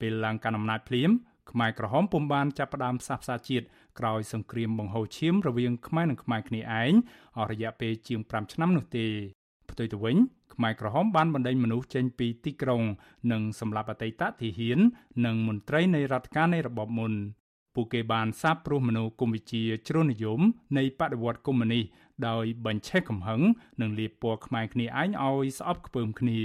[0.00, 1.10] ពេលឡើងកាន់អំណាចភ្លាម
[1.50, 3.66] ខ្មែរក្រហមពុំបានចាប់ផ្ដើមផ្សះផ្សាជាតិ
[3.98, 6.92] ក្រោយសង្គ្រាមបង្ហូរឈាមរវាងខ្មែរនិងខ្មែរគ្នាឯង
[7.38, 9.06] អស់រយៈពេលជាង5ឆ្នាំនោះទេ
[9.70, 10.16] ផ្ទុយទៅវិញ
[10.54, 12.82] ខ្មែរក្រហមបានបណ្ដេញមនុស្សចេញពីទីក្រុង
[13.32, 14.78] និងសម្លាប់អតីតទាហាន
[15.26, 17.12] និងមន្ត្រីនៃរដ្ឋការនៃរបបមុន
[17.74, 20.40] ពួកគេបានសាបព្រោះមនោគមវិជ្ជាជ្រុលនិយម
[20.78, 21.84] នៃបដិវត្តកុម្មុយនីស
[22.28, 23.40] ដោយបញ្ឆេះកំហឹង
[23.80, 26.40] និងលាបពណ៌ខ្មែរគ្នាឯងឲ្យស្អប់ខ្ពើមគ្នា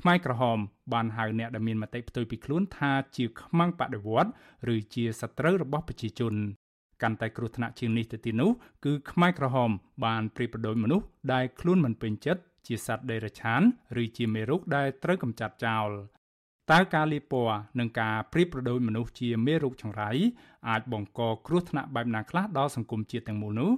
[0.00, 0.58] ខ្មែរក្រហម
[0.92, 4.30] បានហៅអ្នកដែលមានមតិផ្ទុយពីខ្លួនថាជាខ្មាំងបដិវត្ត
[4.74, 6.34] ឬជាសត្រូវរបស់ប្រជាជន
[7.02, 8.50] កាន់តែគ្រោះថ្នាក់ជាងនេះទៅទៀតនោះ
[8.84, 9.70] គឺខ្មែរក្រហម
[10.04, 13.62] បានព្រៀបប្រដូចមនុស្សដែលខ្លួនមិនពេញចិត្តជាសត្វដេរឆាន
[14.02, 15.90] ឬជាមេរោគដែលត្រូវកម្ចាត់ចោល
[16.70, 20.10] តើការលាបពណ៌និងការព្រៀបប្រដូចមនុស្សជាមេរោគចង្រៃ
[20.68, 23.72] អាចបង្កគ្រោះថ្នាក់បែបណាខ្លះដល់សង្គមជាតិទាំងមូលនោះ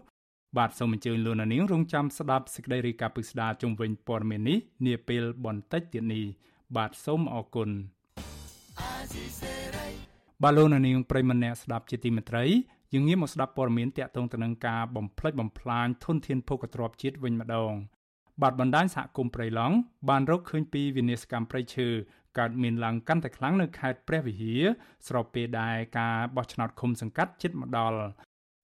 [0.57, 6.25] បាទសូមអញ្ជើញលោកនាងរងចាំស្ដាប់សេចក្តីរាយការណ៍ពិស្ដារជុំវិញព័ត៌មាននេះនាពេលបន្តិចទៀតនេះ
[6.77, 7.69] បាទសូមអរគុណ
[10.43, 12.45] បាទលោកនាងប្រិមម្នាក់ស្ដាប់ជាទីមេត្រី
[12.93, 17.73] យើងងាកមកស្ដាប់ព័ត៌មានតាក់ទងទៅនឹងការបំផ្លិចបំផ្លាញធនធានភោគទ្រព្យជាតិវិញម្ដង
[18.43, 19.77] បាទបណ្ដាញសហគមន៍ព្រៃឡង់
[20.09, 21.89] បានរកឃើញពីវិនាសកម្មព្រៃឈើ
[22.39, 24.63] កើតមានឡើងកាន់តែខ្លាំងនៅខេត្តព្រះវិហារ
[25.09, 27.99] ស្របពេលដែលការបោះឆ្នោតឃុំសង្កាត់ជិតមកដល់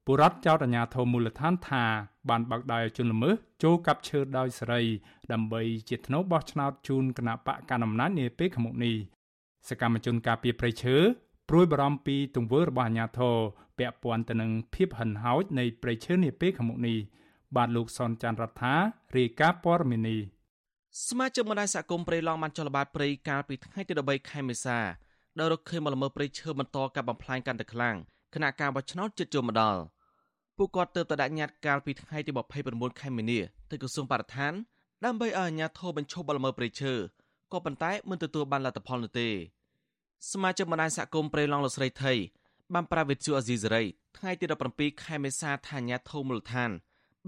[0.06, 1.84] បុរដ្ឋចោទអាជ្ញាធរមូលដ្ឋានថា
[2.28, 4.82] បានបើកដៃឲ្យជនល្មើសចូលកាប់ឈើដោយសេរី
[5.32, 8.96] ដើម្បីជាធ្នូបោះឆ្នោតជូនគណៈបកកណ្ដាលអំណាចនាពេលខាងមុខនេះ
[9.68, 10.96] សកម្មជនការពីប្រៃឈើ
[11.48, 13.36] ព្រួយបារម្ភពីទង្វើរបស់អាជ្ញាធរ
[13.78, 16.98] ពាក់ព័ន្ធទៅនឹងភាពហិនហោចនៃប្រៃឈើនាពេលខាងមុខនេះ
[17.56, 18.74] បាទលោកសនចាន់រដ្ឋា
[19.16, 20.20] រាយការណ៍ព័ត៌មាននេះ
[20.98, 24.78] សមាជិកបណ្ដាញសហគមន៍ព្រៃឡង់បានចុះល្បាតព្រៃកាលពីថ្ងៃទី13ខែមេសា
[25.38, 27.96] ដោយរកឃើញមកល្មើសព្រៃឈើបន្តកាប់បំផ្លាញកាន់តែខ្លាំង
[28.34, 29.80] គណៈការបោះឆ្នោតជិតចូលមកដល់
[30.56, 32.30] ពួកគាត់ទើបតែដាក់ញត្តិកាលពីថ្ងៃទី
[32.66, 33.38] 29ខែមីនា
[33.70, 34.52] ទៅក្រសួងបរិស្ថាន
[35.04, 36.92] ដើម្បីឲ្យអាជ្ញាធរបញ្ឈប់បលល្មើសព្រៃឈើ
[37.52, 39.28] ក៏ប៉ុន្តែមិនទទួលបានលទ្ធផលនោះទេ
[40.30, 42.12] សមាជិកបណ្ដាញសហគមន៍ព្រៃឡង់លោកស្រីថៃ
[42.74, 43.82] បានប្រាវិទ្យាអាស៊ីសេរី
[44.18, 46.70] ថ្ងៃទី17ខែមេសាថាអាជ្ញាធរមូលដ្ឋាន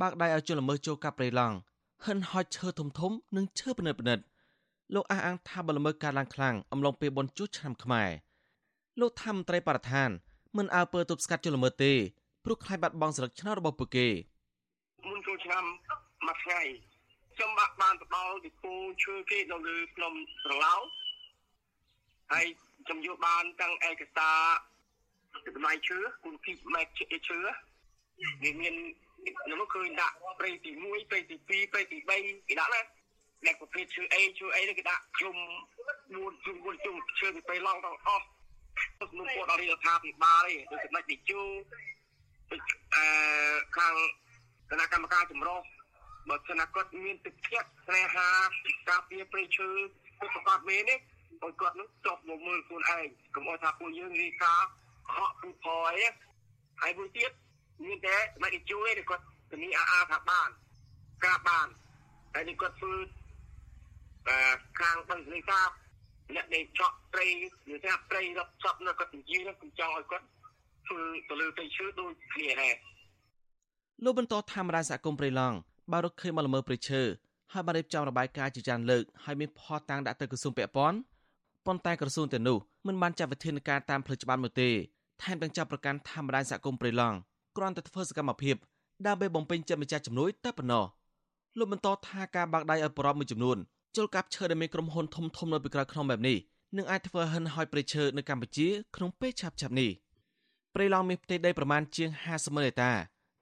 [0.00, 1.56] បើកដៃឲ្យជនល្មើសចូលកាប់ព្រៃឡង់
[2.06, 4.24] ហិនហោចឈើធំធំនិងឈើពិនិត្យពិនិត្យ
[4.94, 8.10] លោកអះអាងថាបលល្មើសការឡើងខ្លាំងអំឡុងពេលបុណ្យជួសឆ្នាំខ្មែរ
[9.00, 10.10] លោកថាមន្ត្រីបរិស្ថាន
[10.56, 11.92] មិនអើពើទប់ស្កាត់ជនល្មើសទេ
[12.44, 14.08] ព្រោះខ្លាចបាត់បង់ស្លឹកឆ្នោតរបស់ពួកគេ
[15.08, 15.64] មុនចូលឆ្នាំ
[16.26, 16.60] មួយថ្ងៃ
[17.34, 18.72] ខ្ញុំបាក់បានទៅដល់ទីពូ
[19.04, 20.12] ឈើគេនៅលើភ្នំ
[20.44, 20.74] ត្រឡោ
[22.32, 22.46] ហើយ
[22.86, 24.38] ខ្ញុំយកបានទាំងឯកសារ
[25.56, 26.92] តម្លៃឈើគុណភាពម៉ែត្រ
[27.28, 27.40] ឈើ
[28.42, 28.74] វាមាន
[29.42, 32.80] ខ្ញុំឃើញដាក់ព្រៃទី1ព្រៃទី2ព្រៃទី3គេដាក់ណា
[33.46, 35.36] ដែលប្រភេទឈើអីឈើអីគេដាក់ជុំ
[36.12, 38.26] 4ជុំ4ជុំឈើពីពេលឡងដល់អស់
[39.00, 41.40] ទៅក្នុងពលដល់រដ្ឋាភិបាលឯងដូចចំណុចទីជូ
[42.50, 43.04] អឺ
[43.76, 43.94] ខាង
[44.70, 45.60] គណៈកម្មការចម្រុះ
[46.28, 48.28] បើសិនគាត់មានទឹកចិត្តស្នេហា
[48.90, 49.70] ការពារព្រៃឈើ
[50.20, 54.54] គឺប្រកបមែនទេឲ្យគាត់នឹងចប់មកមើលខ្លួនឯងកុំឲ្យថាពួកយើងរីកា
[55.14, 55.96] ហក់ពីផយ
[56.82, 57.30] ហើយមួយទៀត
[57.84, 60.48] មានតែមិនជួយទេគាត់ធានាអាអាថាបាន
[61.24, 61.66] ការបាន
[62.34, 62.94] ហើយនេះគាត់ធ្វើ
[64.26, 65.68] បាទខាងបឹងស្រីសាប
[66.34, 67.26] អ្នកដែលចក់ត្រី
[67.74, 70.26] ឬថាត្រីរត់ចប់នៅគាត់និយាយខ្ញុំចង់ឲ្យគាត់
[70.86, 72.74] ធ្វើទៅលើទៅឈើដូចគ្នាដែរ
[74.04, 75.56] លោកបន្តធម្មតាសហគមន៍ព្រៃឡង់
[75.92, 77.02] បើរកឃើញមកល្មើព្រៃឈើ
[77.52, 80.98] ហើយបានរៀបចំរបាយការណ៍ជាច្រើនលើកហើយមានផតតាំងដាក់ទៅក្រសួងពាក់ព័ន្ធ
[81.66, 84.70] ប៉ុន្តែក្រសួងទាំងនោះមិនបានចាត់វិធានការតាមផ្លូវច្បាប់នោះទេ
[85.22, 87.16] ថែមទាំងចាប់ប្រកាន់ធម្មតាសហគមន៍ព្រៃឡង់
[87.56, 88.56] គ្រាន់តែធ្វើសកម្មភាព
[89.06, 90.84] ដើម្បីបំពេញចិត្តម្ចាស់ជំនួយតែប៉ុណ្ណោះ
[91.58, 93.58] លោកបន្តថាការបាក់ដៃឲ្យប្រពមួយចំនួន
[93.96, 96.38] ជលកាប់ឈើដែលមានក្រុមហ៊ុនធំធំនៅពីក្រៅក្នុងបែបនេះ
[96.76, 99.90] នឹងអាចធ្វើហិនហោចព្រៃឈើនៅកម្ពុជាក្នុងពេលឆាប់ៗនេះ
[100.74, 102.92] ព្រៃឡង់មានផ្ទៃដីប្រមាណជាង50ម៉ឺនហិកតា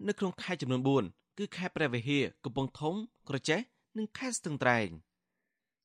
[0.08, 2.94] នៅក្នុងខេត្តចំនួន4គឺខេត្តព្រះវិហារកំពង់ធំ
[3.28, 3.60] ក្រចេះ
[3.98, 4.88] និងខេត្តស្ទឹងត្រែង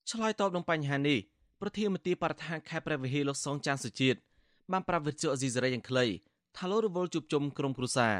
[0.09, 1.19] ឆ្លើយតបនឹងបញ្ហានេះ
[1.61, 4.19] ប្រធានមន្ត្រីបរិស្ថានខេត្តព្រះវិហារលោកសងចាន់សុជាតិ
[4.71, 6.05] បានប្រាប់វិទ្យុអេស៊ីសេរីយ៉ាងខ្លី
[6.57, 8.15] ថាលោករវល់ជួបជុំក្រុមគ្រួសារ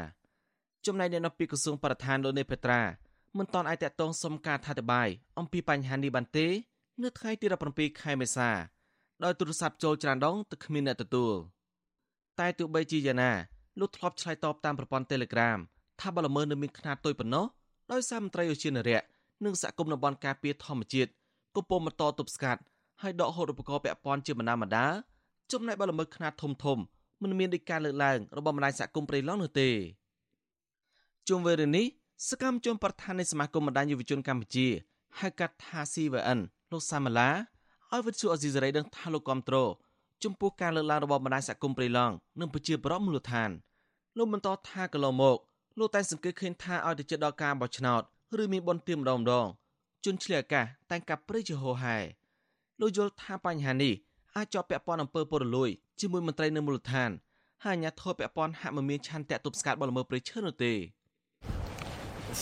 [0.86, 2.82] ចំណែកអ្នកនៅពីក្រសួងបរិស្ថានលោកនេពេត្រា
[3.38, 6.46] មិនតន់អាចតតងសុំការថាតបាយអំពីបញ្ហានេះបានទេ
[7.02, 8.50] នៅថ្ងៃទី17ខែមេសា
[9.24, 11.34] ដោយទូរស័ព្ទចូលច្រានដងទឹកគ្មានអ្នកទទួល
[12.40, 13.32] តែទោះបីជាយ៉ាងណា
[13.80, 15.58] លោកធ្លាប់ឆ្លើយតបតាមប្រព័ន្ធ Telegram
[16.00, 17.46] ថាបលល្មើសនៅមានខ្នាតតូចប៉ុណ្ណោះ
[17.92, 19.06] ដោយសារមន្ត្រីឧទ្យានុរក្ស
[19.44, 21.10] និងសហគមន៍តំបន់ការពារធម្មជាតិ
[21.56, 22.60] កំពុងបន្តទប់ស្កាត់
[23.02, 24.86] ហើយដកហូតឧបករណ៍ពាក់ព័ន្ធជាបណ្ដាបណ្ដា
[25.52, 26.78] ចំណែកបលល្មើសខ្នាតធំធំ
[27.22, 29.68] មិនមានដូចការលើកឡើងរបស់បណ្ដាញសហគមន៍ព្រៃឡង់នោះទេ
[31.28, 31.86] ជុំវិញរឿងនេះ
[32.28, 34.66] សកម្មជនប្រធាននៃសមាគមបណ្ដាញយុវជនកម្ពុជា
[35.18, 36.40] ហៅកាត់ថា CVN
[36.72, 37.30] លោកសាមាឡា
[37.92, 39.70] ឲ្យវិទ្យុអេស៊ីសរ៉ៃដឹងថាលោកគ្រប់គ្រង
[40.24, 43.50] ចំពោះការលើកឡើងរបស់បណ្ដាញសហគមន៍ព្រៃឡង់និងប្រជាប្រដ្ឋមូលដ្ឋាន
[44.16, 45.38] លោកបន្តថាកន្លងមក
[45.78, 48.02] លោកតែសង្កេតឃើញថាឲ្យទៅចិត្តដល់ការបោះឆ្នោត
[48.42, 49.46] ឬមានបនទៀមម្ដងម្ដង
[50.04, 51.96] ជនឆ្លៀតអាកាសតែងកាប់ព្រៃជាហោហែ
[52.80, 53.94] លោកយល់ថាបញ្ហានេះ
[54.36, 57.10] អាចជាប់ពាក់ព័ន្ធអំពើពុករលួយ ជាមួយមន្ត្រីនៅមូលដ្ឋាន
[57.64, 60.72] ហើយអាជ្ញាធរពាក់ព័ន្ធហាក់មិនមានឆន្ទៈទប់ស្កាត់បលល្មើសព្រៃឈើនោះទេ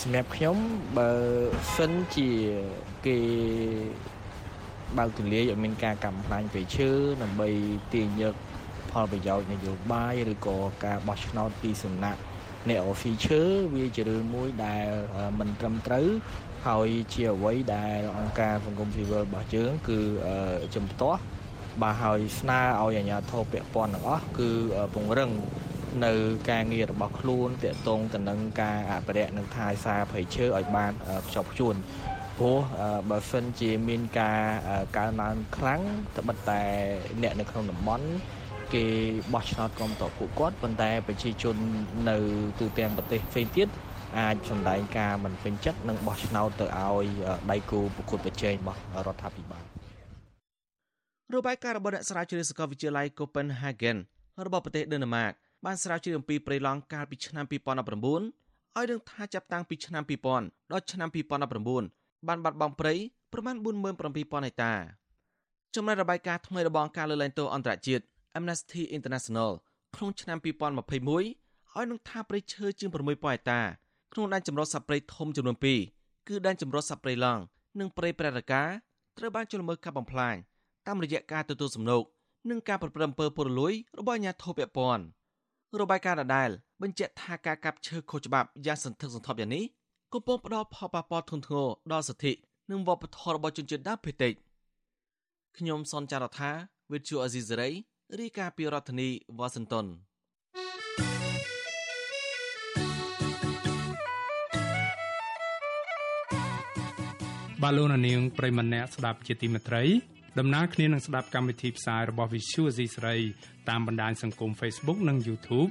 [0.01, 0.57] សម្រាប់ខ្ញុំ
[0.99, 1.11] បើ
[1.77, 2.31] សិនជា
[3.07, 3.19] គេ
[4.99, 6.91] បើកទលាយឲ្យមានការកំផ្លាញ់ព្រៃឈើ
[7.23, 7.49] ដើម្បី
[7.93, 8.35] ទាញយក
[8.91, 12.21] ផលប្រយោជន៍នយោបាយឬក៏ការបោះឆ្នោតពីសំណាក់
[12.69, 13.41] អ្នកអូហ្វីឈើ
[13.75, 14.87] វាជារឿងមួយដែល
[15.39, 16.07] មិនត្រឹមត្រូវ
[16.67, 19.99] ហើយជាអ្វីដែលអង្គការសង្គមស៊ីវិលរបស់យើងគឺ
[20.75, 21.21] ជំទាស់
[21.83, 24.51] បាទហើយស្នើឲ្យអាជ្ញាធរពាក់ព័ន្ធទាំងអស់គឺ
[24.95, 25.31] ពង្រឹង
[26.07, 26.13] នៅ
[26.51, 30.93] ការងាររបស់ខ្លួនតកតងទៅនឹងការអភិរក្សនិងថែរក្សាព្រៃឈើឲ្យបាន
[31.27, 31.75] ខ្ជាប់ខ្ជួន
[32.39, 32.59] ព្រោះ
[33.11, 34.41] បើសិនជាមានការ
[34.97, 35.81] កើនឡើងខ្លាំង
[36.17, 36.63] ត្បិតតែ
[37.23, 38.07] អ្នកនៅក្នុងតំបន់
[38.75, 38.87] គេ
[39.33, 41.57] បោះឆ្នោតគ្រប់តពួកគាត់ប៉ុន្តែប្រជាជន
[42.11, 42.17] នៅ
[42.61, 43.69] ទូទាំងប្រទេសផ្សេងទៀត
[44.19, 47.07] អាចសម្ដែងការមិនពេញចិត្តនិងបោះឆ្នោតទៅឲ្យ
[47.51, 49.74] ដៃគូប្រកួតប្រជែងរបស់រដ្ឋាភិបាល
[51.33, 53.97] របាយការណ៍របស់អ្នកស្រាវជ្រាវសាកលវិទ្យាល័យ Copenhagen
[54.47, 55.33] របស់ប្រទេសដេណឺម៉ាក
[55.65, 60.03] បានស្រាវជ្រាវអំពីព្រៃឡង់កាលពីឆ្នាំ2019ឲ្យដឹងថាចាប់តាំងពីឆ្នាំ
[60.37, 61.09] 2000ដល់ឆ្នាំ
[61.69, 62.95] 2019បានបាត់បង់ព្រៃ
[63.33, 64.75] ប្រមាណ47000ហិកតា
[65.75, 68.05] ចំណែករបាយការណ៍ថ្មីរបស់អង្គការលើកលែងទោសអន្តរជាតិ
[68.39, 69.51] Amnesty International
[69.97, 70.45] ក្នុងឆ្នាំ2021
[71.17, 71.25] ឲ្យ
[71.91, 73.61] នឹងថាព្រៃឈើជាង6000ហិកតា
[74.13, 75.57] ក្នុងដែនចម្រុះសត្វព្រៃធំចំនួន
[75.93, 77.43] 2គឺដែនចម្រុះសត្វព្រៃឡង់
[77.79, 78.69] និងព្រៃប្រតិការ
[79.19, 80.37] ត្រូវបានជលមើលកាប់បំផ្លាញ
[80.87, 82.03] តាមរយៈការទទួលសំណូក
[82.51, 85.05] និងការប្រព្រឹត្តអំពើពុករលួយរបស់អាជ្ញាធរពាក់ព័ន្ធ
[85.81, 86.51] របាយការណ៍ដដែល
[86.83, 89.65] បញ្ជាក់ថាការកាប់ឈើខុសច្បាប់យ៉ាងសន្ធឹកសន្ធាប់យ៉ាងនេះ
[90.13, 92.33] កំពុងផ្ដល់ផលប៉ះពាល់ធ្ងន់ធ្ងរដល់សិទ្ធិ
[92.71, 94.33] និងវប្បធម៌របស់ជនជាតិដើមភាគតិច
[95.59, 96.51] ខ្ញុំសនចាររថា
[96.93, 97.71] វិទ្យុអេស៊ីសេរី
[98.21, 99.87] រាយការណ៍ពីរដ្ឋធានីវ៉ាស៊ីនតោន
[107.63, 109.83] បាឡូណានាងប្រិមម្នាក់ស្ដាប់ជាទីមេត្រី
[110.39, 113.15] ដំណើរគ្នានឹងស្ដាប់កម្មវិធីផ្សាយរបស់ Visual C ស្រី
[113.69, 115.71] តាមបណ្ដាញសង្គម Facebook និង YouTube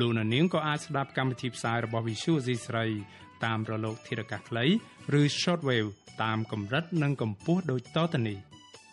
[0.00, 2.86] លោកនាងក៏អាចស្ដាប់កម្មវិធីផ្សាយរបស់ Visual C ស្រី
[3.44, 4.64] តាមរលកធារកាសខ្លី
[5.20, 5.90] ឬ Shortwave
[6.22, 8.38] តាមកម្រិតនិងកម្ពស់ដូចតទៅនេះ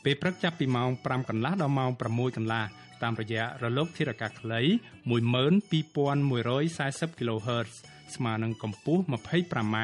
[0.04, 2.64] ពេលព្រឹកចាប់ពីម៉ោង5កន្លះដល់ម៉ោង6កន្លះ
[3.04, 4.62] តាមរយៈរលកធារកាសខ្លី
[5.10, 7.72] 12140 kHz
[8.16, 9.78] ស្មើនឹងកម្ពស់ 25m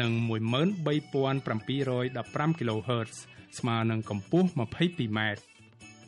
[0.00, 3.16] និង13715 kHz
[3.58, 5.20] ស្មើនឹងកម្ពស់ 22m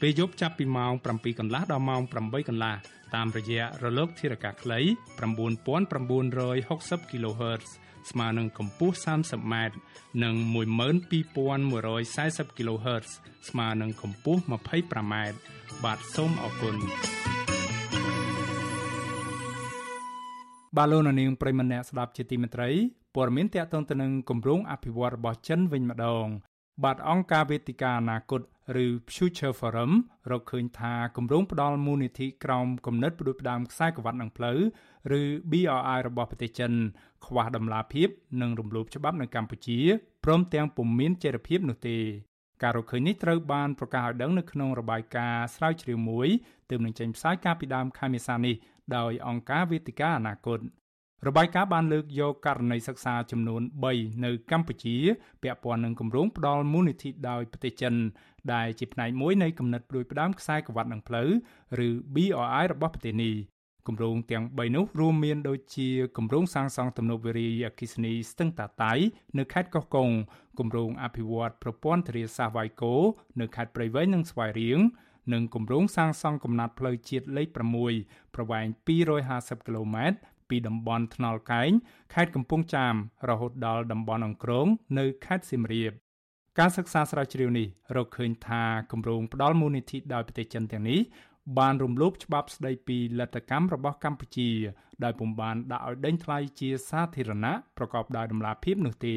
[0.00, 2.74] ពេលយប់ចាប់ពីម៉ោង7កន្លះដល់ម៉ោង8កន្លះ
[3.14, 4.78] តាមរយៈរលកធារកាខ្លី
[6.00, 7.64] 9960 kHz
[8.10, 9.54] ស្មើនឹងកម្ពស់ 30m
[10.22, 13.08] និង12140 kHz
[13.48, 15.14] ស្មើនឹងកម្ពស់ 25m
[15.84, 16.76] បាទសូមអរគុណ
[20.76, 22.70] បាឡូណានីងប្រិមម្នាក់ស្ដាប់ជាទីមេត្រី
[23.14, 26.26] ព័ត៌មានតកតងទៅនឹងគម្រោងអភិវឌ្ឍរបស់ចិនវិញម្ដង
[26.82, 28.40] បាទអង្គការវេទិកាអនាគត
[28.84, 29.92] ឬ Future Forum
[30.30, 34.58] រកឃើញថាគម្រោងផ្ដល់មូលនិធិក្រោមគំនិតផ្ដួចផ្ដើមខ្សែក្រវ៉ាត់នឹងផ្លូវ
[35.20, 36.72] ឬ BRI របស់ប្រទេសចិន
[37.26, 38.08] ខ្វះដំណាភាព
[38.40, 39.78] និងរំលោភច្បាប់នៅកម្ពុជា
[40.24, 41.98] ព្រមទាំងពុំមានចីរភាពនោះទេ
[42.62, 46.28] ការរកឃើញនេះត្រូវបានប្រកាសឲ្យដឹងនៅក្នុងរបាយការណ៍ស្រាវជ្រាវមួយ
[46.70, 48.54] ទើបនឹងចេញផ្សាយកាលពីដើមខែមេសានេះ
[48.96, 50.58] ដោយអង្គការវេទិកាអនាគត
[51.28, 54.96] របាយការណ៍បានលើកយកករណីសិក្សាចំនួន3នៅកម្ពុជា
[55.42, 57.94] ពាក់ព័ន្ធនឹងគម្រោងផ្ដល់មូលនិធិដោយប្រទេសចិន
[58.52, 61.28] ដែលជាផ្នែកមួយនៃគំនិតផ្ដួចផ្ដើមខ្សែក្រវ៉ាត់នឹងផ្លូវ
[61.86, 63.34] ឬ BRI របស់ប្រទេសនេះ
[63.88, 68.92] គម្រោងទាំង3នោះរួមមានដូចជាគម្រោងសាងសង់ទំនប់វារីអគ្គិសនីស្ទឹងតាតៃ
[69.38, 70.10] នៅខេត្តកោះកុង
[70.58, 72.94] គម្រោងអភិវឌ្ឍប្រព័ន្ធធារាសាស្ត្រវាយគោ
[73.40, 74.80] នៅខេត្តព្រៃវែងនិងស្វាយរៀង
[75.32, 77.48] និងគម្រោងសាងសង់កំណាត់ផ្លូវជាតិលេខ
[77.92, 78.66] 6ប្រវែង
[79.16, 81.70] 250គីឡូម៉ែត្រ ពីតំបន់ថ្នល់កែង
[82.14, 82.94] ខេត្តកំពង់ចាម
[83.28, 84.66] រហូតដល់តំបន់អង្គរង
[84.98, 85.92] នៅខេត្តសៀមរាប
[86.58, 91.00] ការសិក្សាស្រាវជ្រាវនេះរកឃើញថាគម្រោងផ្ដល់មូលនិធិដោយប្រទេសចិនទាំងនេះ
[91.58, 94.50] បានរំលោភច្បាប់ស្តីពីលទ្ធកម្មរបស់កម្ពុជា
[95.04, 99.16] ដោយពុំបានដាក់ឲ្យដេញថ្លៃជាសាធារណៈប្រកបដោយតម្លាភាពនោះទេ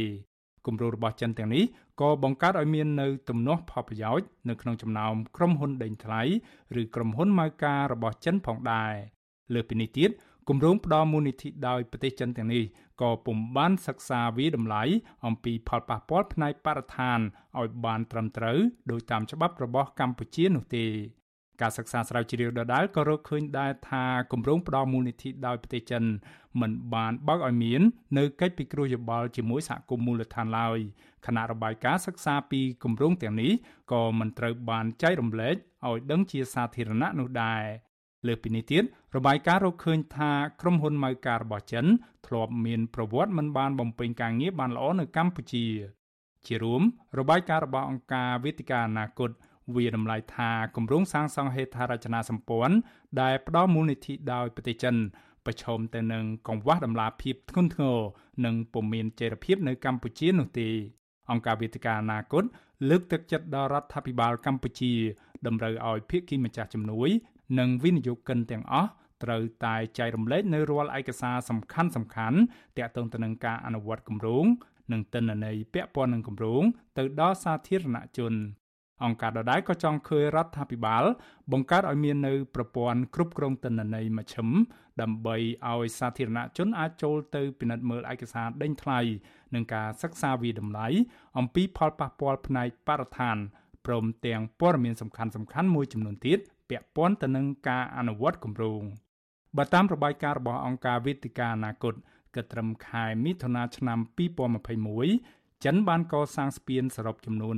[0.65, 1.63] គម្រោងរបស់ចិនទាំងនេះ
[2.01, 6.21] ក៏បង្កើតឲ្យមាននៅទំនាស់ផលប្រយោជន៍នៅក្នុងចំណោមក្រុមហ៊ុនដេញថ្លៃ
[6.81, 8.93] ឬក្រុមហ៊ុនម៉ៅការរបស់ចិនផងដែរ
[9.53, 10.09] លើពីនេះទៀត
[10.49, 12.63] គម្រោងផ្ដល់មូលនិធិដោយប្រទេសចិនទាំងនេះ
[13.01, 14.83] ក៏ពុំបានសិក្សាវិតម្លៃ
[15.25, 17.19] អំពីផលប៉ះពាល់ផ្នែកបរិស្ថាន
[17.59, 18.57] ឲ្យបានត្រឹមត្រូវ
[18.91, 20.85] ដោយតាមច្បាប់របស់កម្ពុជានោះទេ
[21.61, 26.03] ការសិក្សាស្រាវជ្រាវដដែលក៏រកឃើញដែរថាគម្រោងផ្ដល់មូលនិធិដោយប្រទេសចិន
[26.61, 27.81] មិនបានបើកឲ្យមាន
[28.17, 30.79] នៅកិច្ចពិគ្រោះយោបល់ជាមួយសហគមន៍មូលដ្ឋានឡើយ
[31.25, 33.51] គណៈរបាយការណ៍សិក្សាពីគម្រោងទាំងនេះ
[33.91, 35.55] ក៏មិនត្រូវបានចែករំលែក
[35.87, 37.86] ឲ្យដឹងជាសាធារណៈនោះដែរ
[38.27, 38.83] លើពីនេះទៀត
[39.15, 41.85] របាយការណ៍រកឃើញថាក្រុមហ៊ុនម៉ៅការរបស់ចិន
[42.27, 45.65] ធ្លាប់មានប្រវត្តិមិនបានបំពេញការងារបានល្អនៅកម្ពុជា
[46.47, 46.81] ជារួម
[47.19, 49.29] របាយការណ៍របស់អង្គការវេទិកាអនាគត
[49.75, 52.75] វាតម្លៃថាគម្រោងសាងសង់ហេដ្ឋារចនាសម្ព័ន្ធ
[53.21, 54.95] ដែលផ្ដល់មូលនិធិដោយប្រទេសចិន
[55.45, 57.97] ប្រឈមទៅនឹងកង្វះដំណាភាពធ្ងន់ធ្ងរ
[58.45, 60.69] និងពុំមានចីរភាពនៅកម្ពុជានោះទេ
[61.31, 62.43] អង្គការវេទិកាអនាគត
[62.89, 64.93] លើកទឹកចិត្តដល់រដ្ឋាភិបាលកម្ពុជា
[65.47, 67.09] តម្រូវឲ្យភាគីម្ចាស់ជំនួយ
[67.59, 68.89] និងវិនិយោគិនទាំងអស់
[69.23, 72.39] ត្រូវតែចែករំលែកនៅរាល់ឯកសារសំខាន់សំខាន់
[72.77, 74.45] ទាក់ទងទៅនឹងការអនុវត្តគម្រោង
[74.91, 76.63] និងទិន្នន័យពាក់ព័ន្ធនឹងគម្រោង
[76.97, 78.33] ទៅដល់សាធារណជន
[79.03, 81.03] អង្គការដដែលក៏ចង់ឃើញរដ្ឋាភិបាល
[81.51, 84.47] បង្កើតឲ្យមាននៅប្រព័ន្ធគ្រប់គ្រងទិន្នន័យមជ្ឈិម
[85.01, 85.35] ដើម្បី
[85.69, 88.99] ឲ្យសាធារណជនអាចចូលទៅពិនិត្យមើលឯកសារដេញថ្លៃ
[89.53, 90.87] និងការសិក្សាវិតម្លៃ
[91.37, 93.37] អំពីផលប៉ះពាល់ផ្នែកបរិស្ថាន
[93.85, 98.83] ព្រមទាំងព័ត៌មានសំខាន់ៗមួយចំនួនទៀត ពាក់ព័ន្ធទៅនឹងការអនុវត្តគម្រោង
[99.57, 101.93] បើតាមរបាយការណ៍របស់អង្គការវេទិកាអនាគត
[102.35, 103.99] គិតត្រឹមខែមិថុនាឆ្នាំ
[104.97, 107.55] 2021ចិនបានកសាងស្ពានសរុបចំនួន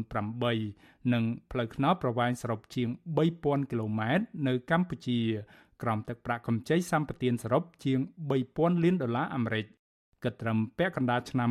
[0.55, 5.19] 8និងផ្លូវថ្នល់ប្រវែងសរុបជាង3000គីឡូម៉ែត្រនៅកម្ពុជា
[5.81, 7.99] ក្រោមទឹកប្រាក់កម្ចីសម្បទានសរុបជាង
[8.39, 9.65] 3000លានដុល្លារអាមេរិក
[10.23, 11.49] គិតត្រឹមពាក់កណ្ដាលឆ្នាំ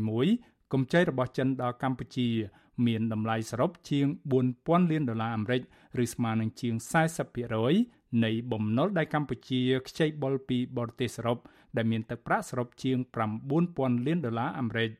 [0.00, 2.28] 2021កម្ចីរបស់ចិនដល់កម្ពុជា
[2.86, 4.06] មានតម្លៃសរុបជាង
[4.42, 5.62] 4000លានដុល្លារអាមេរិក
[6.02, 6.74] ឬស្មើនឹងជាង
[7.48, 11.38] 40%នៃបំណុលដែលកម្ពុជាខ្ចីបុលពីបរទេសសរុប
[11.76, 12.98] ដែលមានទឹកប្រាក់សរុបជាង
[13.52, 14.90] 9000លានដុល្លារអាមេរិក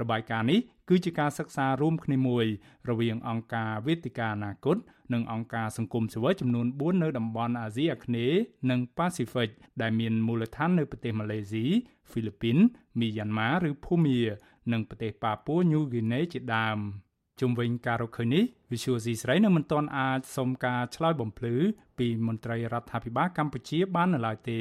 [0.00, 2.46] របាយការណ៍នេះគឺជាការសិក្សារួមគ្នាមួយ
[2.88, 4.76] រវាងអង្គការវេទិកាអនាគត
[5.12, 9.50] និងអង្គការសង្គមស៊ីវិលចំនួន4នៅតំបន់អាស៊ីអាគ្នេយ៍និងប៉ាស៊ីហ្វិក
[9.82, 11.64] ដែលមានមូលដ្ឋាននៅប្រទេសម៉ាឡេស៊ី
[12.10, 12.56] ហ្វីលីពីន
[13.00, 14.20] មីយ៉ាន់ម៉ាឬភូមា
[14.72, 16.78] និងប្រទេសប៉ាពួរញូហ្គីណេជាដើម។
[17.40, 21.54] ជុំវិញការរកឃើញនេះ Visual C ស្រីនៅមិនទាន់អាចសុំការឆ្លើយបំភ្លឺ
[21.98, 24.60] ពីមន្ត្រីរដ្ឋាភិបាលកម្ពុជាបាននៅឡើយទេ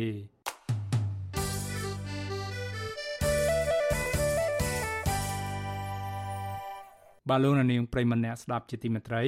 [7.30, 9.24] បាទលោកនាងប្រិមម្នាក់ស្ដាប់ជាទីមេត្រី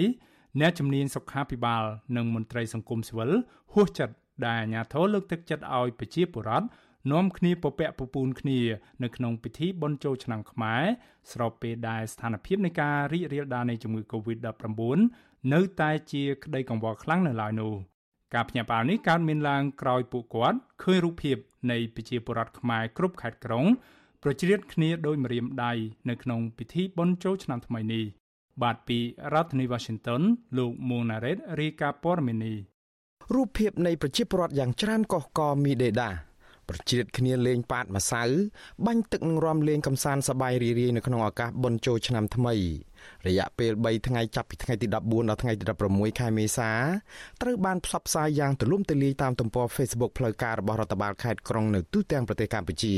[0.60, 1.84] អ្នកជំនាញសុខាភិបាល
[2.18, 3.32] និងមន្ត្រីសង្គមស៊ីវិល
[3.74, 4.16] ហួសចិត្ត
[4.46, 6.68] ដែលអាជ្ញាធរលើកទឹកចិត្តឲ្យប្រជាពលរដ្ឋ
[7.12, 8.60] នាំគ្នាពពាក់ពពូនគ្នា
[9.04, 10.84] នៅក្នុងពិធីបុណ្យចូលឆ្នាំខ្មែរ
[11.32, 15.00] ស្របពេលដែលស្ថានភាពនៃការរីករាលដាលនៃជំងឺ Covid-19
[15.54, 17.74] នៅតែជាក្តីកង្វល់ខ្លាំងនៅឡើយនោះ
[18.34, 21.38] ការភ្ញាក់ផ្អើលនេះកើតមានឡើងក្រោយពួកគាត់ឃើញរូបភាព
[21.72, 23.66] នៃប្រជាពលរដ្ឋខ្មែរគ្រប់ខេត្តក្រុង
[24.24, 25.74] ប្រជ្រៀតគ្នាដោយម្រាមដៃ
[26.10, 28.06] នៅក្នុងពិធីបុណ្យចូលឆ្នាំថ្មីនេះ
[28.62, 29.00] បាទពី
[29.34, 30.22] រដ្ឋធានី Washington
[30.58, 32.58] លោក Monaret រាយការណ៍ព័ត៌មាននេះ
[33.34, 36.31] រូបភាពនៃប្រជាពលរដ្ឋយ៉ាងច្រើនកុះកមីដេដា
[36.72, 38.24] ប្រជ្រៀតគ្នាលេងប៉ាតម្សៅ
[38.86, 42.56] បាញ់ទឹកនឹងរំលេងកំសាន្តសប្បាយរីករាយនៅក្នុងឱកាសបុណ្យចូលឆ្នាំថ្មី
[43.28, 46.72] រយៈពេល3ថ្ងៃចាប់ពីថ្ងៃទី14ដល់ថ្ងៃទី16ខែមេសា
[47.42, 52.96] ត្រូវបានផ្សព្វផ្សាយយ៉ាងទូលំទូលាយតាមទំព័រ Facebook ផ្លូវការរបស់រដ្ឋបាលខេត្តក្រុងនៅទូទាំងប្រទេសកម្ពុជា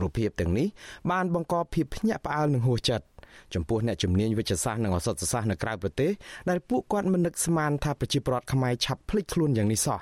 [0.00, 0.66] រូបភាពទាំងនេះ
[1.10, 3.06] បានបង្កភាពភ្ញាក់ផ្អើលនិងហួសចិត្ត
[3.54, 6.10] ចំពោះអ្នកជំនាញវិទ្យាសាស្ត្រនិងឱសថសាស្ត្រនៅក្រៅប្រទេស
[6.48, 10.00] ដែលពួកគាត់មិននឹកស្មានថាប្រជាពលរដ្ឋខ្មែរឆាប់ភ្លេចខ្លួនយ៉ាងនេះសោះ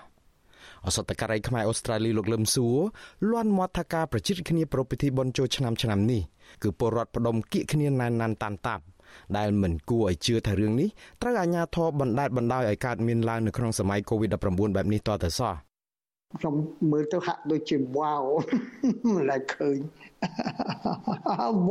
[0.87, 2.77] អសតការីខ្មែរអូស្ត្រាលីលោកលឹមសួរ
[3.31, 6.23] លន់មាត់ថាការប្រជិតគ្នាប្រពៃពិធីបុណ្យចូលឆ្នាំឆ្នាំនេះ
[6.63, 8.85] គឺពលរដ្ឋផ្ដុំគៀកគ្នាណែនណាន់តាន់តាប់
[9.37, 10.89] ដែលមិនគួរឲ្យជឿថារឿងនេះ
[11.23, 15.55] ត្រូវអាជ្ញាធរបណ្ដេតបណ្ដោយឲ្យកើតមានឡើងនៅក្នុងសម័យ COVID-19 បែបនេះតទៅសោះ
[16.39, 16.55] ខ្ញុំ
[16.93, 18.23] មើលទៅហាក់ដូចជា wow
[19.15, 19.79] មិនឡែកឃើញ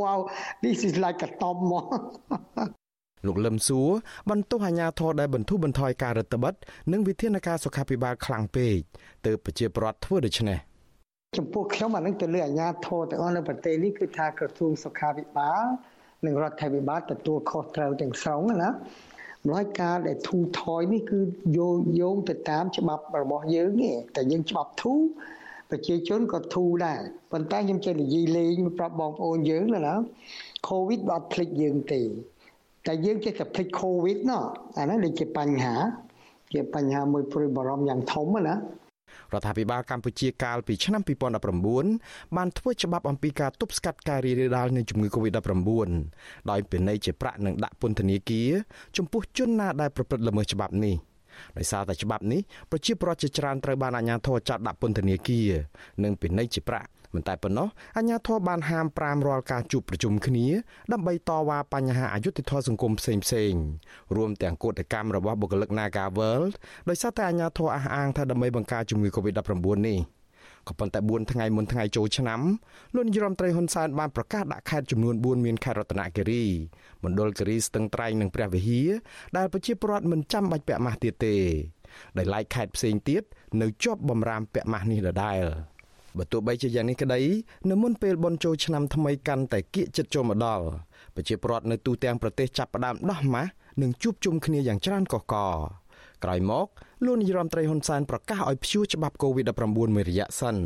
[0.00, 0.18] wow
[0.62, 1.84] this is like a top មក
[3.26, 3.88] លោកលឹមសួរ
[4.30, 6.54] បន្ទោសអាញាធរដែលបន្ធូរបន្ថយការរដ្ឋបិទ
[6.92, 8.78] និងវិធានការសុខាភិបាលខ្លាំងពេក
[9.26, 10.58] ទើបប្រជាពលរដ្ឋធ្វើដូច្នេះ
[11.38, 15.64] ចំពោះខ្ញុំអានឹងទៅលើអាញាធរទាំងអស់នៅប្រទេសនេះគឺថាក្រសួងសុខាភិបាល
[16.26, 18.70] និងរដ្ឋាភិបាលទទួលខុសត្រូវទាំងស្រុងណា
[19.46, 21.20] ម្ល៉េះការដែលធូថយនេះគឺ
[21.58, 21.68] យោ
[22.00, 24.94] យោងទៅតាមច្បាប់របស់យើងទេតែយើងច្បាប់ធូ
[25.70, 27.00] ប្រជាជនក៏ធូដែរ
[27.32, 29.94] ប៉ុន្តែខ្ញុំចេះនិយាយលេងប្រាប់បងប្អូនយើងណា
[30.68, 32.02] កូវីដអត់ភ្លេចយើងទេ
[32.86, 34.42] តែយើងចេះតែភ្លេចកូវីដណោះ
[34.78, 35.74] អាហ្នឹងដូចជាបញ្ហា
[36.52, 38.58] ជាបញ្ហាមួយព្រួយបារម្ភយ៉ាងធំណារ
[39.38, 41.02] ដ្ឋាភិបាលកម្ពុជាកាលពីឆ្នាំ
[41.68, 45.90] 2019បានធ្វើច្បាប់អំពីការទប់ស្កាត់ការរីករាលដាលនៃជំងឺ Covid-19
[46.50, 48.50] ដោយពិន័យជាប្រាក់និងដាក់ពន្ធនាគារ
[48.96, 50.96] ចំពោះជនណាដែលប្រព្រឹត្តល្មើសច្បាប់នេះ
[51.58, 55.50] ដោយសារតែច្បាប់នេះប្រជាពលរដ្ឋជាច្រើនត្រូវបានអាជ្ញាធរចាប់ដាក់ពន្ធនាគារ
[56.04, 60.46] និងពិន័យជាប្រាក់ មិនតែប៉ុណ្ណោះអាជ្ញាធរបានហាម5រាល់ការជួបប្រជុំគ្នា
[60.92, 63.52] ដើម្បីតវ៉ាបញ្ហាអយុត្តិធម៌សង្គមផ្សេងផ្សេង
[64.16, 66.54] រួមទាំងកោតកម្មរបស់បុគ្គលិក Naga World
[66.88, 69.98] ដោយសារតែអាជ្ញាធរអះអាងថាដើម្បីបង្ការជំងឺ Covid-19 នេះ
[70.68, 72.40] ក៏ប៉ុន្តែ4ថ្ងៃមុនថ្ងៃចូលឆ្នាំ
[72.94, 76.44] លោកនាយរដ្ឋមន្ត្រីហ៊ុនសែនបានប្រកាសដាក់ខេត្តចំនួន4មានខេត្តរតនគិរី
[77.04, 78.88] មណ្ឌលគិរីស្ទឹងត្រែងនិងព្រះវិហារ
[79.36, 81.36] ដែលប្រជាពលរដ្ឋមិនចាំបាច់ពាក់ម៉ាស់ទៀតទេ
[82.16, 83.22] ដែលឡែកខេត្តផ្សេងទៀត
[83.60, 85.44] នៅជាប់បំរាមពាក់ម៉ាស់នេះដដែល។
[86.18, 87.20] បើទោះបីជាយ៉ាងនេះក្តី
[87.70, 90.64] នៅមុនពេលបន់ចូលឆ្នាំថ្មីកាន់តែគៀកចិត្តចូលមកដល់
[91.14, 93.50] ប្រជាពលរដ្ឋនៅទូទាំងប្រទេសចាប់ផ្ដើមដោះម៉ាស់
[93.82, 95.34] និងជួបជុំគ្នាយ៉ាងច្រើនកកក
[96.24, 96.66] ក្រោយមក
[97.04, 99.60] លោកនាយរដ្ឋមន្ត្រីហ៊ុនសែនប្រកាសឲ្យព្យួរច្បាប់ COVID-19
[99.96, 100.56] មួយរយៈសិន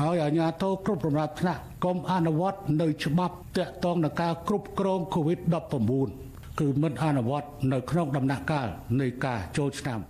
[0.00, 8.68] ហើយអាជ្ញាធរគ្រប់ប្រមាត់ថ្នាក់កុំអនុវត្តនៅច្បាប់តាក់ទងនឹងការគ្រប់គ្រង COVID-19 គឺមិនអនុវត្តនៅក្នុងដំណាក់កាល
[9.00, 10.00] នៃការចូលឆ្នាំ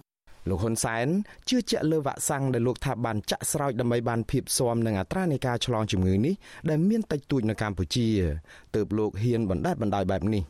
[0.48, 1.06] លោកហ៊ុនសែន
[1.48, 6.34] ជឿជាក់លើវ៉ាក់សាំងដែលលោកថាបានចាក់ស្រោចដើម្បីបានភាពស៊ាំនឹងអត្រានៃការឆ្លងជំងឺនេះ
[6.70, 8.08] ដែលមានតិចតួចនៅកម្ពុជា
[8.74, 10.42] ទើបលោកហ៊ានបណ្ដេតបណ្ដោយបែបនេះ